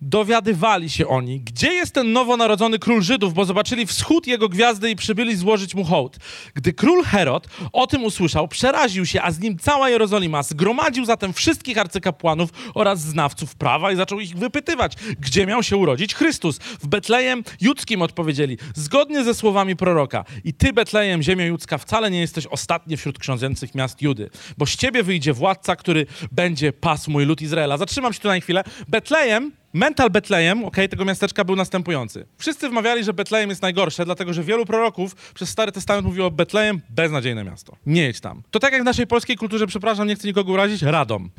dowiadywali 0.00 0.90
się 0.90 1.06
oni, 1.08 1.40
gdzie 1.40 1.72
jest 1.72 1.94
ten 1.94 2.12
nowonarodzony 2.12 2.78
król 2.78 3.02
Żydów, 3.02 3.34
bo 3.34 3.44
zobaczyli 3.44 3.86
wschód 3.86 4.26
jego 4.26 4.48
gwiazdy 4.48 4.90
i 4.90 4.96
przybyli 4.96 5.36
złożyć 5.36 5.74
mu 5.74 5.84
hołd. 5.84 6.18
Gdy 6.54 6.72
król 6.72 7.04
Herod 7.04 7.48
o 7.72 7.86
tym 7.86 8.04
usłyszał, 8.04 8.48
przeraził 8.48 9.06
się, 9.06 9.22
a 9.22 9.30
z 9.30 9.40
nim 9.40 9.58
cała 9.58 9.90
Jerozolima. 9.90 10.42
Zgromadził 10.42 11.04
zatem 11.04 11.32
wszystkich 11.32 11.78
arcykapłanów 11.78 12.50
oraz 12.74 13.00
znawców 13.00 13.56
prawa 13.56 13.92
i 13.92 13.96
zaczął 13.96 14.20
ich 14.20 14.36
wypytywać, 14.36 14.92
gdzie 15.20 15.46
miał 15.46 15.62
się 15.62 15.76
urodzić 15.76 16.14
Chrystus. 16.14 16.58
W 16.58 16.86
Betlejem 16.86 17.44
Judzkim 17.60 18.02
odpowiedzieli, 18.02 18.58
zgodnie 18.74 19.24
ze 19.24 19.34
słowami 19.34 19.76
proroka. 19.76 20.24
I 20.44 20.54
ty, 20.54 20.72
Betlejem, 20.72 21.22
ziemio 21.22 21.44
judzka, 21.44 21.78
wcale 21.78 22.10
nie 22.10 22.20
jesteś 22.20 22.46
ostatni 22.46 22.96
wśród 22.96 23.18
książęcych 23.18 23.74
miast 23.74 24.02
Judy, 24.02 24.30
bo 24.58 24.66
z 24.66 24.76
ciebie 24.76 25.02
wyjdzie 25.02 25.32
władca, 25.32 25.76
który 25.76 26.06
będzie 26.32 26.72
pasł 26.72 27.10
mój 27.10 27.24
lud 27.24 27.42
Izraela. 27.42 27.76
Zatrzymam 27.76 28.12
się 28.12 28.20
tu 28.20 28.28
na 28.28 28.40
chwilę. 28.40 28.64
Betlejem 28.88 29.52
Mental 29.72 30.10
Betlejem, 30.10 30.64
okej, 30.64 30.88
tego 30.88 31.04
miasteczka 31.04 31.44
był 31.44 31.56
następujący. 31.56 32.26
Wszyscy 32.38 32.68
wmawiali, 32.68 33.04
że 33.04 33.12
Betlejem 33.12 33.50
jest 33.50 33.62
najgorsze, 33.62 34.04
dlatego 34.04 34.32
że 34.32 34.42
wielu 34.42 34.66
proroków 34.66 35.32
przez 35.34 35.48
Stary 35.48 35.72
Testament 35.72 36.06
mówiło 36.06 36.26
o 36.26 36.30
Betlejem, 36.30 36.80
beznadziejne 36.90 37.44
miasto. 37.44 37.76
Nie 37.86 38.02
jedź 38.02 38.20
tam. 38.20 38.42
To 38.50 38.58
tak 38.60 38.72
jak 38.72 38.82
w 38.82 38.84
naszej 38.84 39.06
polskiej 39.06 39.36
kulturze, 39.36 39.66
przepraszam, 39.66 40.08
nie 40.08 40.14
chcę 40.14 40.28
nikogo 40.28 40.52
urazić, 40.52 40.82
Radom. 40.82 41.30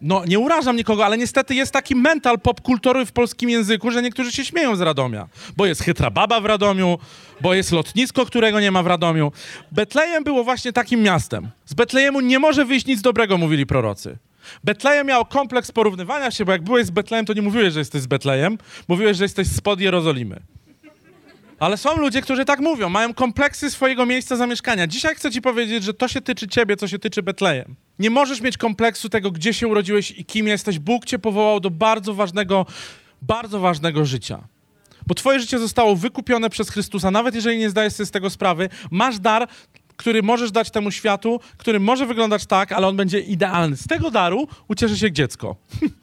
No, 0.00 0.24
nie 0.24 0.38
urażam 0.38 0.76
nikogo, 0.76 1.06
ale 1.06 1.18
niestety 1.18 1.54
jest 1.54 1.72
taki 1.72 1.96
mental 1.96 2.40
popkultury 2.40 3.06
w 3.06 3.12
polskim 3.12 3.50
języku, 3.50 3.90
że 3.90 4.02
niektórzy 4.02 4.32
się 4.32 4.44
śmieją 4.44 4.76
z 4.76 4.80
Radomia. 4.80 5.28
Bo 5.56 5.66
jest 5.66 5.82
chytra 5.82 6.10
baba 6.10 6.40
w 6.40 6.44
Radomiu, 6.44 6.98
bo 7.40 7.54
jest 7.54 7.72
lotnisko, 7.72 8.26
którego 8.26 8.60
nie 8.60 8.70
ma 8.70 8.82
w 8.82 8.86
Radomiu. 8.86 9.32
Betlejem 9.72 10.24
było 10.24 10.44
właśnie 10.44 10.72
takim 10.72 11.02
miastem. 11.02 11.48
Z 11.64 11.74
Betlejemu 11.74 12.20
nie 12.20 12.38
może 12.38 12.64
wyjść 12.64 12.86
nic 12.86 13.00
dobrego, 13.00 13.38
mówili 13.38 13.66
prorocy. 13.66 14.18
Betlejem 14.64 15.06
miał 15.06 15.24
kompleks 15.24 15.72
porównywania 15.72 16.30
się, 16.30 16.44
bo 16.44 16.52
jak 16.52 16.62
byłeś 16.62 16.86
z 16.86 16.90
Betlejem, 16.90 17.26
to 17.26 17.32
nie 17.32 17.42
mówiłeś, 17.42 17.72
że 17.72 17.78
jesteś 17.78 18.02
z 18.02 18.06
Betlejem, 18.06 18.58
mówiłeś, 18.88 19.16
że 19.16 19.24
jesteś 19.24 19.48
spod 19.48 19.80
Jerozolimy. 19.80 20.40
Ale 21.58 21.76
są 21.76 21.96
ludzie, 21.96 22.22
którzy 22.22 22.44
tak 22.44 22.60
mówią, 22.60 22.88
mają 22.88 23.14
kompleksy 23.14 23.70
swojego 23.70 24.06
miejsca 24.06 24.36
zamieszkania. 24.36 24.86
Dzisiaj 24.86 25.14
chcę 25.14 25.30
ci 25.30 25.42
powiedzieć, 25.42 25.84
że 25.84 25.94
to 25.94 26.08
się 26.08 26.20
tyczy 26.20 26.48
ciebie, 26.48 26.76
co 26.76 26.88
się 26.88 26.98
tyczy 26.98 27.22
Betlejem. 27.22 27.74
Nie 27.98 28.10
możesz 28.10 28.40
mieć 28.40 28.56
kompleksu 28.56 29.08
tego, 29.08 29.30
gdzie 29.30 29.54
się 29.54 29.68
urodziłeś 29.68 30.10
i 30.10 30.24
kim 30.24 30.48
jesteś. 30.48 30.78
Bóg 30.78 31.04
cię 31.04 31.18
powołał 31.18 31.60
do 31.60 31.70
bardzo 31.70 32.14
ważnego, 32.14 32.66
bardzo 33.22 33.60
ważnego 33.60 34.04
życia. 34.04 34.48
Bo 35.06 35.14
twoje 35.14 35.40
życie 35.40 35.58
zostało 35.58 35.96
wykupione 35.96 36.50
przez 36.50 36.70
Chrystusa, 36.70 37.10
nawet 37.10 37.34
jeżeli 37.34 37.58
nie 37.58 37.70
zdajesz 37.70 37.92
sobie 37.92 38.06
z 38.06 38.10
tego 38.10 38.30
sprawy. 38.30 38.68
Masz 38.90 39.18
dar, 39.18 39.48
który 39.98 40.22
możesz 40.22 40.50
dać 40.50 40.70
temu 40.70 40.90
światu, 40.90 41.40
który 41.56 41.80
może 41.80 42.06
wyglądać 42.06 42.46
tak, 42.46 42.72
ale 42.72 42.86
on 42.86 42.96
będzie 42.96 43.20
idealny. 43.20 43.76
Z 43.76 43.86
tego 43.86 44.10
daru 44.10 44.48
ucieszy 44.68 44.98
się 44.98 45.12
dziecko. 45.12 45.56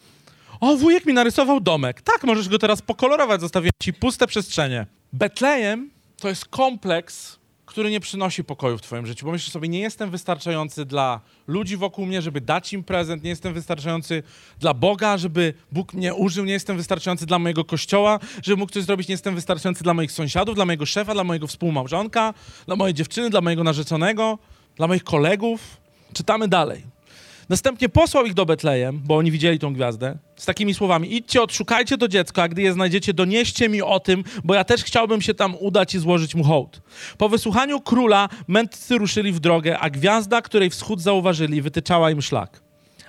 o, 0.59 0.75
wujek 0.75 1.05
mi 1.05 1.13
narysował 1.13 1.59
domek. 1.59 2.01
Tak, 2.01 2.23
możesz 2.23 2.49
go 2.49 2.59
teraz 2.59 2.81
pokolorować, 2.81 3.41
zostawię 3.41 3.69
ci 3.83 3.93
puste 3.93 4.27
przestrzenie. 4.27 4.85
Betlejem 5.13 5.89
to 6.19 6.29
jest 6.29 6.45
kompleks, 6.45 7.39
który 7.75 7.91
nie 7.91 7.99
przynosi 7.99 8.43
pokoju 8.43 8.77
w 8.77 8.81
twoim 8.81 9.05
życiu, 9.05 9.25
bo 9.25 9.31
myślisz 9.31 9.51
sobie, 9.51 9.67
nie 9.67 9.79
jestem 9.79 10.11
wystarczający 10.11 10.85
dla 10.85 11.21
ludzi 11.47 11.77
wokół 11.77 12.05
mnie, 12.05 12.21
żeby 12.21 12.41
dać 12.41 12.73
im 12.73 12.83
prezent, 12.83 13.23
nie 13.23 13.29
jestem 13.29 13.53
wystarczający 13.53 14.23
dla 14.59 14.73
Boga, 14.73 15.17
żeby 15.17 15.53
Bóg 15.71 15.93
mnie 15.93 16.13
użył, 16.13 16.45
nie 16.45 16.53
jestem 16.53 16.77
wystarczający 16.77 17.25
dla 17.25 17.39
mojego 17.39 17.65
kościoła, 17.65 18.19
żeby 18.43 18.57
mógł 18.57 18.73
coś 18.73 18.83
zrobić, 18.83 19.07
nie 19.07 19.13
jestem 19.13 19.35
wystarczający 19.35 19.83
dla 19.83 19.93
moich 19.93 20.11
sąsiadów, 20.11 20.55
dla 20.55 20.65
mojego 20.65 20.85
szefa, 20.85 21.13
dla 21.13 21.23
mojego 21.23 21.47
współmałżonka, 21.47 22.33
dla 22.65 22.75
mojej 22.75 22.93
dziewczyny, 22.93 23.29
dla 23.29 23.41
mojego 23.41 23.63
narzeczonego, 23.63 24.37
dla 24.75 24.87
moich 24.87 25.03
kolegów. 25.03 25.61
Czytamy 26.13 26.47
dalej. 26.47 26.94
Następnie 27.49 27.89
posłał 27.89 28.25
ich 28.25 28.33
do 28.33 28.45
Betlejem, 28.45 29.01
bo 29.05 29.17
oni 29.17 29.31
widzieli 29.31 29.59
tą 29.59 29.73
gwiazdę, 29.73 30.17
z 30.35 30.45
takimi 30.45 30.73
słowami: 30.73 31.15
Idźcie, 31.15 31.41
odszukajcie 31.41 31.97
to 31.97 32.07
dziecko, 32.07 32.43
a 32.43 32.47
gdy 32.47 32.61
je 32.61 32.73
znajdziecie, 32.73 33.13
donieście 33.13 33.69
mi 33.69 33.81
o 33.81 33.99
tym, 33.99 34.23
bo 34.43 34.53
ja 34.53 34.63
też 34.63 34.83
chciałbym 34.83 35.21
się 35.21 35.33
tam 35.33 35.55
udać 35.59 35.95
i 35.95 35.99
złożyć 35.99 36.35
mu 36.35 36.43
hołd. 36.43 36.81
Po 37.17 37.29
wysłuchaniu 37.29 37.81
króla 37.81 38.29
mędrcy 38.47 38.97
ruszyli 38.97 39.31
w 39.31 39.39
drogę, 39.39 39.79
a 39.79 39.89
gwiazda, 39.89 40.41
której 40.41 40.69
wschód 40.69 41.01
zauważyli, 41.01 41.61
wytyczała 41.61 42.11
im 42.11 42.21
szlak. 42.21 42.61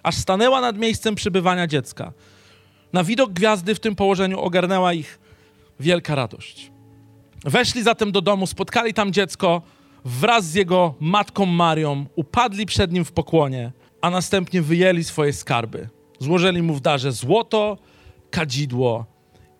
Aż 0.03 0.15
stanęła 0.15 0.61
nad 0.61 0.79
miejscem 0.79 1.15
przybywania 1.15 1.67
dziecka. 1.67 2.13
Na 2.93 3.05
widok 3.05 3.33
gwiazdy 3.33 3.75
w 3.75 3.81
tym 3.81 3.97
położeniu 3.97 4.41
ogarnęła 4.41 4.93
ich 4.93 5.19
wielka 5.81 6.15
radość. 6.15 6.71
Weszli 7.45 7.83
zatem 7.83 8.13
do 8.13 8.21
domu, 8.21 8.47
spotkali 8.47 8.95
tam 8.95 9.13
dziecko 9.13 9.63
wraz 10.05 10.45
z 10.45 10.55
jego 10.55 10.95
matką 11.01 11.47
Marią, 11.47 12.07
upadli 12.17 12.67
przed 12.67 12.93
nim 12.93 13.05
w 13.05 13.13
pokłonie 13.13 13.73
a 14.07 14.11
następnie 14.11 14.63
wyjęli 14.63 15.05
swoje 15.05 15.33
skarby. 15.33 15.89
Złożyli 16.21 16.63
mu 16.63 16.75
w 16.75 16.81
darze 16.81 17.13
złoto, 17.13 17.79
kadzidło 18.31 19.07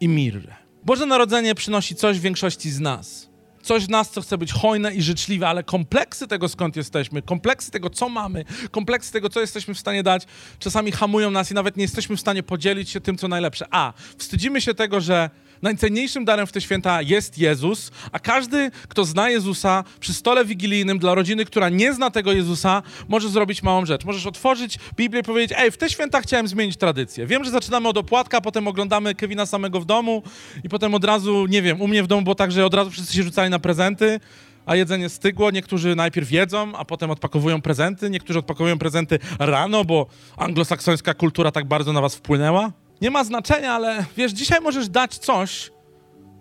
i 0.01 0.09
mirrę. 0.09 0.55
Boże 0.85 1.07
Narodzenie 1.07 1.55
przynosi 1.55 1.95
coś 1.95 2.19
w 2.19 2.23
większości 2.23 2.71
z 2.71 2.81
nas. 2.81 3.31
Coś 3.63 3.87
w 3.87 3.89
nas, 3.89 4.11
co 4.11 4.21
chce 4.21 4.39
być 4.39 4.53
hojne 4.53 4.95
i 4.95 5.03
życzliwe, 5.03 5.49
ale 5.49 5.63
kompleksy 5.63 6.27
tego, 6.27 6.49
skąd 6.49 6.77
jesteśmy, 6.77 7.23
kompleksy 7.23 7.71
tego, 7.71 7.91
co 7.91 8.09
mamy, 8.09 8.45
kompleksy 8.71 9.13
tego, 9.13 9.29
co 9.29 9.41
jesteśmy 9.41 9.75
w 9.75 9.79
stanie 9.79 10.03
dać, 10.03 10.27
czasami 10.59 10.93
hamują 10.93 11.31
nas 11.31 11.51
i 11.51 11.55
nawet 11.55 11.77
nie 11.77 11.83
jesteśmy 11.83 12.17
w 12.17 12.21
stanie 12.21 12.43
podzielić 12.43 12.91
się 12.91 13.01
tym, 13.01 13.19
co 13.19 13.29
najlepsze. 13.29 13.67
A, 13.71 13.93
wstydzimy 14.19 14.61
się 14.61 14.75
tego, 14.75 15.01
że 15.01 15.31
Najcenniejszym 15.63 16.25
darem 16.25 16.47
w 16.47 16.53
te 16.53 16.61
święta 16.61 17.03
jest 17.03 17.39
Jezus, 17.39 17.91
a 18.13 18.19
każdy, 18.19 18.71
kto 18.89 19.05
zna 19.05 19.31
Jezusa, 19.31 19.85
przy 20.01 20.15
stole 20.15 20.45
wigilijnym 20.45 20.99
dla 20.99 21.15
rodziny, 21.15 21.45
która 21.45 21.69
nie 21.69 21.93
zna 21.93 22.11
tego 22.11 22.33
Jezusa, 22.33 22.83
może 23.09 23.29
zrobić 23.29 23.63
małą 23.63 23.87
rzecz. 23.87 24.05
Możesz 24.05 24.27
otworzyć 24.27 24.79
Biblię 24.97 25.21
i 25.21 25.25
powiedzieć, 25.25 25.59
ej, 25.59 25.71
w 25.71 25.77
te 25.77 25.91
święta 25.91 26.21
chciałem 26.21 26.49
zmienić 26.49 26.77
tradycję. 26.77 27.27
Wiem, 27.27 27.45
że 27.45 27.51
zaczynamy 27.51 27.89
od 27.89 27.99
opłatka, 27.99 28.41
potem 28.41 28.69
oglądamy 28.69 29.15
Kevina 29.15 29.47
samego 29.47 29.81
w 29.81 29.85
domu 29.85 30.23
i 30.65 30.69
potem 30.69 30.95
od 30.95 31.05
razu, 31.05 31.47
nie 31.47 31.63
wiem, 31.63 31.81
u 31.81 31.89
mnie 31.89 32.03
w 32.03 32.07
domu 32.07 32.23
było 32.23 32.35
tak, 32.35 32.53
że 32.53 32.67
od 32.67 32.75
razu 32.75 32.91
wszyscy 32.91 33.15
się 33.15 33.23
rzucali 33.23 33.51
na 33.51 33.59
prezenty, 33.59 34.21
a 34.67 34.77
jedzenie 34.77 35.09
stygło. 35.09 35.51
Niektórzy 35.51 35.97
najpierw 35.97 36.33
jedzą, 36.33 36.73
a 36.77 36.85
potem 36.85 37.11
odpakowują 37.11 37.63
prezenty. 37.63 38.11
Niektórzy 38.11 38.39
odpakowują 38.39 38.79
prezenty 38.79 39.19
rano, 39.39 39.85
bo 39.85 40.07
anglosaksońska 40.37 41.15
kultura 41.15 41.53
tak 41.53 41.65
bardzo 41.65 41.93
na 41.93 42.01
was 42.01 42.15
wpłynęła. 42.15 42.73
Nie 43.01 43.11
ma 43.11 43.25
znaczenia, 43.25 43.73
ale 43.73 44.05
wiesz, 44.17 44.33
dzisiaj 44.33 44.61
możesz 44.61 44.89
dać 44.89 45.19
coś, 45.19 45.73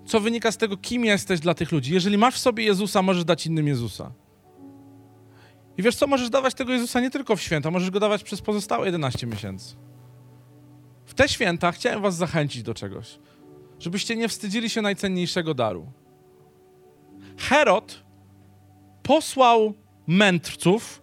co 0.05 0.19
wynika 0.19 0.51
z 0.51 0.57
tego, 0.57 0.77
kim 0.77 1.05
jesteś 1.05 1.39
dla 1.39 1.53
tych 1.53 1.71
ludzi. 1.71 1.93
Jeżeli 1.93 2.17
masz 2.17 2.35
w 2.35 2.39
sobie 2.39 2.63
Jezusa, 2.63 3.01
możesz 3.01 3.25
dać 3.25 3.45
innym 3.45 3.67
Jezusa. 3.67 4.11
I 5.77 5.83
wiesz 5.83 5.95
co, 5.95 6.07
możesz 6.07 6.29
dawać 6.29 6.53
tego 6.53 6.73
Jezusa 6.73 6.99
nie 6.99 7.11
tylko 7.11 7.35
w 7.35 7.41
święta, 7.41 7.71
możesz 7.71 7.91
go 7.91 7.99
dawać 7.99 8.23
przez 8.23 8.41
pozostałe 8.41 8.85
11 8.85 9.27
miesięcy. 9.27 9.75
W 11.05 11.13
te 11.13 11.29
święta 11.29 11.71
chciałem 11.71 12.01
was 12.01 12.15
zachęcić 12.15 12.63
do 12.63 12.73
czegoś, 12.73 13.19
żebyście 13.79 14.15
nie 14.15 14.27
wstydzili 14.27 14.69
się 14.69 14.81
najcenniejszego 14.81 15.53
daru. 15.53 15.91
Herod 17.37 18.03
posłał 19.03 19.73
mędrców, 20.07 21.01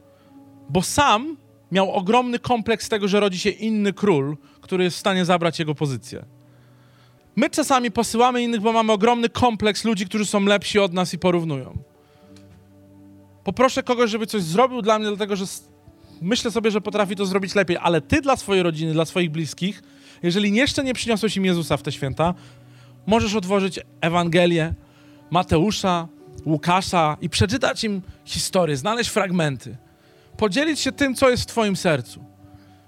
bo 0.69 0.83
sam 0.83 1.37
miał 1.73 1.93
ogromny 1.93 2.39
kompleks 2.39 2.89
tego, 2.89 3.09
że 3.09 3.21
rodzi 3.21 3.39
się 3.39 3.51
inny 3.51 3.93
król, 3.93 4.37
który 4.61 4.85
jest 4.85 4.97
w 4.97 5.01
stanie 5.01 5.25
zabrać 5.25 5.59
jego 5.59 5.75
pozycję. 5.75 6.25
My 7.37 7.51
czasami 7.51 7.91
posyłamy 7.91 8.43
innych, 8.43 8.61
bo 8.61 8.73
mamy 8.73 8.93
ogromny 8.93 9.29
kompleks 9.29 9.85
ludzi, 9.85 10.07
którzy 10.07 10.27
są 10.27 10.41
lepsi 10.41 10.79
od 10.79 10.93
nas 10.93 11.15
i 11.15 11.19
porównują. 11.19 11.79
Poproszę 13.45 13.83
kogoś, 13.83 14.11
żeby 14.11 14.27
coś 14.27 14.43
zrobił 14.43 14.83
dla 14.83 14.99
mnie, 14.99 15.09
dlatego 15.09 15.37
że 15.37 15.45
myślę 16.21 16.51
sobie, 16.51 16.71
że 16.71 16.81
potrafi 16.81 17.17
to 17.17 17.27
zrobić 17.27 17.55
lepiej, 17.55 17.77
ale 17.81 18.01
ty 18.01 18.21
dla 18.21 18.37
swojej 18.37 18.63
rodziny, 18.63 18.93
dla 18.93 19.05
swoich 19.05 19.31
bliskich, 19.31 19.83
jeżeli 20.23 20.55
jeszcze 20.55 20.85
nie 20.85 20.95
przyniosłeś 20.95 21.37
im 21.37 21.45
Jezusa 21.45 21.77
w 21.77 21.83
te 21.83 21.93
święta, 21.93 22.35
możesz 23.07 23.35
otworzyć 23.35 23.81
Ewangelię 24.01 24.75
Mateusza, 25.31 26.09
Łukasza 26.47 27.17
i 27.21 27.29
przeczytać 27.29 27.85
im 27.85 28.03
historię, 28.25 28.77
znaleźć 28.77 29.11
fragmenty, 29.11 29.77
podzielić 30.43 30.81
się 30.81 30.93
tym, 30.93 31.15
co 31.15 31.31
jest 31.31 31.43
w 31.43 31.47
twoim 31.47 31.77
sercu. 31.77 32.25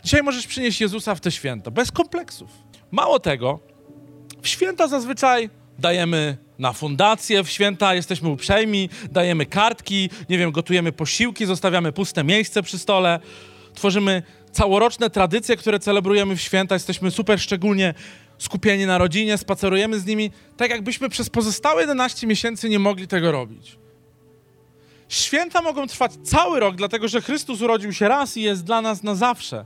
Dzisiaj 0.05 0.23
możesz 0.23 0.47
przynieść 0.47 0.81
Jezusa 0.81 1.15
w 1.15 1.21
te 1.21 1.31
święta, 1.31 1.71
bez 1.71 1.93
kompleksów. 1.93 2.51
Mało 2.91 3.21
tego, 3.21 3.61
w 4.43 4.49
święta 4.49 4.89
zazwyczaj 4.89 5.51
dajemy 5.79 6.37
na 6.59 6.73
fundację, 6.73 7.45
w 7.45 7.51
święta 7.51 7.95
jesteśmy 7.95 8.29
uprzejmi, 8.29 8.89
dajemy 9.11 9.47
kartki, 9.47 10.11
nie 10.29 10.39
wiem, 10.39 10.53
gotujemy 10.53 10.93
posiłki, 10.93 11.47
zostawiamy 11.47 11.93
puste 11.93 12.25
miejsce 12.25 12.63
przy 12.63 12.79
stole, 12.79 13.21
tworzymy 13.75 14.23
całoroczne 14.53 15.11
tradycje, 15.11 15.57
które 15.57 15.79
celebrujemy 15.79 16.37
w 16.37 16.41
święta, 16.41 16.75
jesteśmy 16.75 17.11
super 17.11 17.41
szczególnie 17.41 17.95
skupieni 18.39 18.87
na 18.87 18.99
rodzinie, 18.99 19.39
spacerujemy 19.39 20.01
z 20.01 20.07
nimi, 20.07 20.31
tak 20.57 20.71
jakbyśmy 20.71 21.09
przez 21.09 21.31
pozostałe 21.31 21.81
11 21.81 22.27
miesięcy 22.27 22.69
nie 22.69 22.79
mogli 22.79 23.09
tego 23.09 23.33
robić. 23.33 23.84
Święta 25.09 25.63
mogą 25.63 25.87
trwać 25.87 26.13
cały 26.25 26.61
rok, 26.61 26.77
dlatego 26.77 27.09
że 27.09 27.21
Chrystus 27.21 27.61
urodził 27.63 27.93
się 27.93 28.09
raz 28.09 28.37
i 28.37 28.43
jest 28.43 28.65
dla 28.65 28.81
nas 28.83 29.03
na 29.03 29.15
zawsze. 29.15 29.65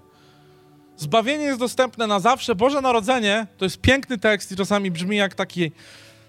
Zbawienie 0.96 1.44
jest 1.44 1.60
dostępne 1.60 2.06
na 2.06 2.20
zawsze. 2.20 2.54
Boże 2.54 2.80
Narodzenie 2.80 3.46
to 3.56 3.64
jest 3.64 3.80
piękny 3.80 4.18
tekst 4.18 4.52
i 4.52 4.56
czasami 4.56 4.90
brzmi 4.90 5.16
jak 5.16 5.34
taki 5.34 5.72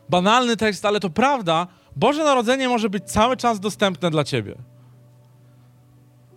banalny 0.09 0.57
tekst, 0.57 0.85
ale 0.85 0.99
to 0.99 1.09
prawda. 1.09 1.67
Boże 1.95 2.23
Narodzenie 2.23 2.69
może 2.69 2.89
być 2.89 3.03
cały 3.03 3.37
czas 3.37 3.59
dostępne 3.59 4.11
dla 4.11 4.23
ciebie. 4.23 4.55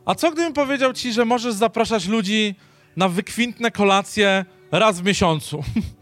A 0.04 0.14
co 0.14 0.30
gdybym 0.30 0.52
powiedział 0.52 0.92
ci, 0.92 1.12
że 1.12 1.24
możesz 1.24 1.54
zapraszać 1.54 2.06
ludzi 2.06 2.54
na 2.96 3.08
wykwintne 3.08 3.70
kolacje 3.70 4.44
raz 4.72 5.00
w 5.00 5.04
miesiącu? 5.04 5.62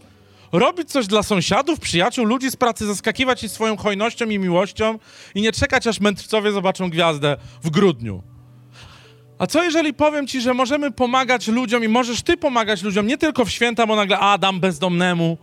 Robić 0.53 0.91
coś 0.91 1.07
dla 1.07 1.23
sąsiadów, 1.23 1.81
przyjaciół, 1.81 2.25
ludzi 2.25 2.51
z 2.51 2.57
pracy, 2.57 2.87
zaskakiwać 2.87 3.45
ich 3.45 3.51
swoją 3.51 3.77
hojnością 3.77 4.27
i 4.27 4.39
miłością 4.39 4.99
i 5.35 5.43
nie 5.43 5.53
czekać, 5.53 5.87
aż 5.87 6.01
mędrcowie 6.01 6.53
zobaczą 6.53 6.91
gwiazdę 6.91 7.37
w 7.63 7.71
grudniu. 7.71 8.23
A 9.39 9.47
co 9.47 9.65
jeżeli 9.65 9.95
powiem 9.95 10.27
ci, 10.27 10.41
że 10.41 10.55
możemy 10.55 10.91
pomagać 10.91 11.49
ludziom 11.49 11.85
i 11.85 11.89
możesz 11.89 12.23
ty 12.23 12.37
pomagać 12.37 12.83
ludziom 12.83 13.07
nie 13.07 13.19
tylko 13.19 13.45
w 13.45 13.51
święta, 13.51 13.87
bo 13.87 13.97
nagle 13.97 14.19
a 14.19 14.39
dam 14.39 14.61
bezdomnemu, 14.61 15.39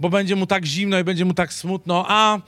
bo 0.00 0.10
będzie 0.10 0.36
mu 0.36 0.46
tak 0.46 0.64
zimno 0.64 0.98
i 0.98 1.04
będzie 1.04 1.24
mu 1.24 1.34
tak 1.34 1.52
smutno, 1.52 2.04
a 2.08 2.38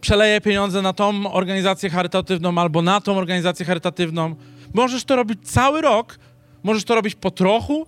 przeleję 0.00 0.40
pieniądze 0.40 0.82
na 0.82 0.92
tą 0.92 1.32
organizację 1.32 1.90
charytatywną 1.90 2.58
albo 2.58 2.82
na 2.82 3.00
tą 3.00 3.18
organizację 3.18 3.66
charytatywną. 3.66 4.36
Możesz 4.74 5.04
to 5.04 5.16
robić 5.16 5.38
cały 5.42 5.80
rok, 5.80 6.18
możesz 6.62 6.84
to 6.84 6.94
robić 6.94 7.14
po 7.14 7.30
trochu, 7.30 7.86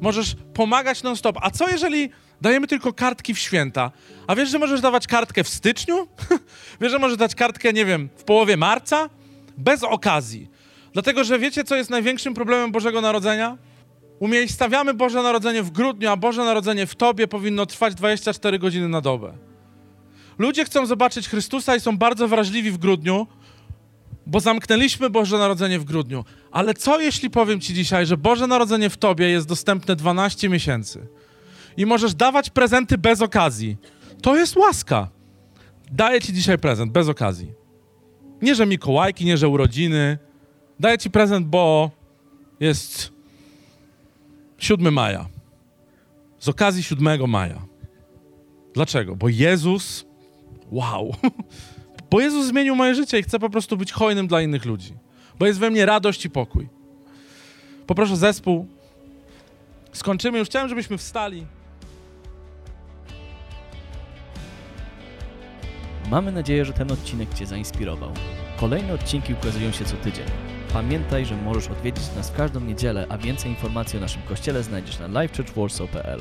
możesz 0.00 0.36
pomagać 0.54 1.02
non-stop. 1.02 1.38
A 1.42 1.50
co 1.50 1.68
jeżeli 1.68 2.10
dajemy 2.40 2.66
tylko 2.66 2.92
kartki 2.92 3.34
w 3.34 3.38
święta? 3.38 3.90
A 4.26 4.34
wiesz, 4.34 4.50
że 4.50 4.58
możesz 4.58 4.80
dawać 4.80 5.06
kartkę 5.06 5.44
w 5.44 5.48
styczniu? 5.48 6.08
wiesz, 6.80 6.92
że 6.92 6.98
możesz 6.98 7.16
dać 7.16 7.34
kartkę, 7.34 7.72
nie 7.72 7.84
wiem, 7.84 8.08
w 8.16 8.24
połowie 8.24 8.56
marca? 8.56 9.10
Bez 9.58 9.82
okazji. 9.82 10.48
Dlatego, 10.92 11.24
że 11.24 11.38
wiecie, 11.38 11.64
co 11.64 11.76
jest 11.76 11.90
największym 11.90 12.34
problemem 12.34 12.72
Bożego 12.72 13.00
Narodzenia? 13.00 13.58
Umiejscawiamy 14.18 14.94
Boże 14.94 15.22
Narodzenie 15.22 15.62
w 15.62 15.70
grudniu, 15.70 16.10
a 16.10 16.16
Boże 16.16 16.44
Narodzenie 16.44 16.86
w 16.86 16.94
Tobie 16.94 17.28
powinno 17.28 17.66
trwać 17.66 17.94
24 17.94 18.58
godziny 18.58 18.88
na 18.88 19.00
dobę. 19.00 19.32
Ludzie 20.38 20.64
chcą 20.64 20.86
zobaczyć 20.86 21.28
Chrystusa 21.28 21.76
i 21.76 21.80
są 21.80 21.98
bardzo 21.98 22.28
wrażliwi 22.28 22.70
w 22.70 22.78
grudniu, 22.78 23.26
bo 24.26 24.40
zamknęliśmy 24.40 25.10
Boże 25.10 25.38
Narodzenie 25.38 25.78
w 25.78 25.84
grudniu. 25.84 26.24
Ale 26.50 26.74
co 26.74 27.00
jeśli 27.00 27.30
powiem 27.30 27.60
Ci 27.60 27.74
dzisiaj, 27.74 28.06
że 28.06 28.16
Boże 28.16 28.46
Narodzenie 28.46 28.90
w 28.90 28.96
Tobie 28.96 29.28
jest 29.28 29.48
dostępne 29.48 29.96
12 29.96 30.48
miesięcy 30.48 31.06
i 31.80 31.86
możesz 31.86 32.14
dawać 32.14 32.50
prezenty 32.50 32.98
bez 32.98 33.22
okazji? 33.22 33.76
To 34.22 34.36
jest 34.36 34.56
łaska. 34.56 35.08
Daję 35.92 36.20
Ci 36.20 36.32
dzisiaj 36.32 36.58
prezent 36.58 36.92
bez 36.92 37.08
okazji. 37.08 37.52
Nie, 38.42 38.54
że 38.54 38.66
Mikołajki, 38.66 39.24
nie, 39.24 39.36
że 39.36 39.48
urodziny. 39.48 40.18
Daję 40.80 40.98
Ci 40.98 41.10
prezent, 41.10 41.46
bo 41.46 41.90
jest 42.60 43.12
7 44.58 44.94
maja. 44.94 45.26
Z 46.38 46.48
okazji 46.48 46.82
7 46.82 47.30
maja. 47.30 47.62
Dlaczego? 48.74 49.16
Bo 49.16 49.28
Jezus, 49.28 50.04
wow, 50.70 51.14
bo 52.10 52.20
Jezus 52.20 52.46
zmienił 52.46 52.76
moje 52.76 52.94
życie 52.94 53.18
i 53.18 53.22
chcę 53.22 53.38
po 53.38 53.50
prostu 53.50 53.76
być 53.76 53.92
hojnym 53.92 54.26
dla 54.26 54.42
innych 54.42 54.64
ludzi. 54.64 54.94
Bo 55.38 55.46
jest 55.46 55.58
we 55.58 55.70
mnie 55.70 55.86
radość 55.86 56.24
i 56.24 56.30
pokój. 56.30 56.68
Poproszę 57.86 58.16
zespół. 58.16 58.66
Skończymy 59.92 60.38
już. 60.38 60.48
Chciałem, 60.48 60.68
żebyśmy 60.68 60.98
wstali. 60.98 61.46
Mamy 66.10 66.32
nadzieję, 66.32 66.64
że 66.64 66.72
ten 66.72 66.92
odcinek 66.92 67.34
Cię 67.34 67.46
zainspirował. 67.46 68.12
Kolejne 68.56 68.94
odcinki 68.94 69.32
ukazują 69.32 69.72
się 69.72 69.84
co 69.84 69.96
tydzień. 69.96 70.26
Pamiętaj, 70.72 71.26
że 71.26 71.36
możesz 71.36 71.68
odwiedzić 71.68 72.04
nas 72.16 72.30
w 72.30 72.36
każdą 72.36 72.60
niedzielę, 72.60 73.06
a 73.08 73.18
więcej 73.18 73.50
informacji 73.50 73.98
o 73.98 74.00
naszym 74.00 74.22
kościele 74.22 74.62
znajdziesz 74.62 74.98
na 74.98 75.06
livechurchwarsaw.pl. 75.06 76.20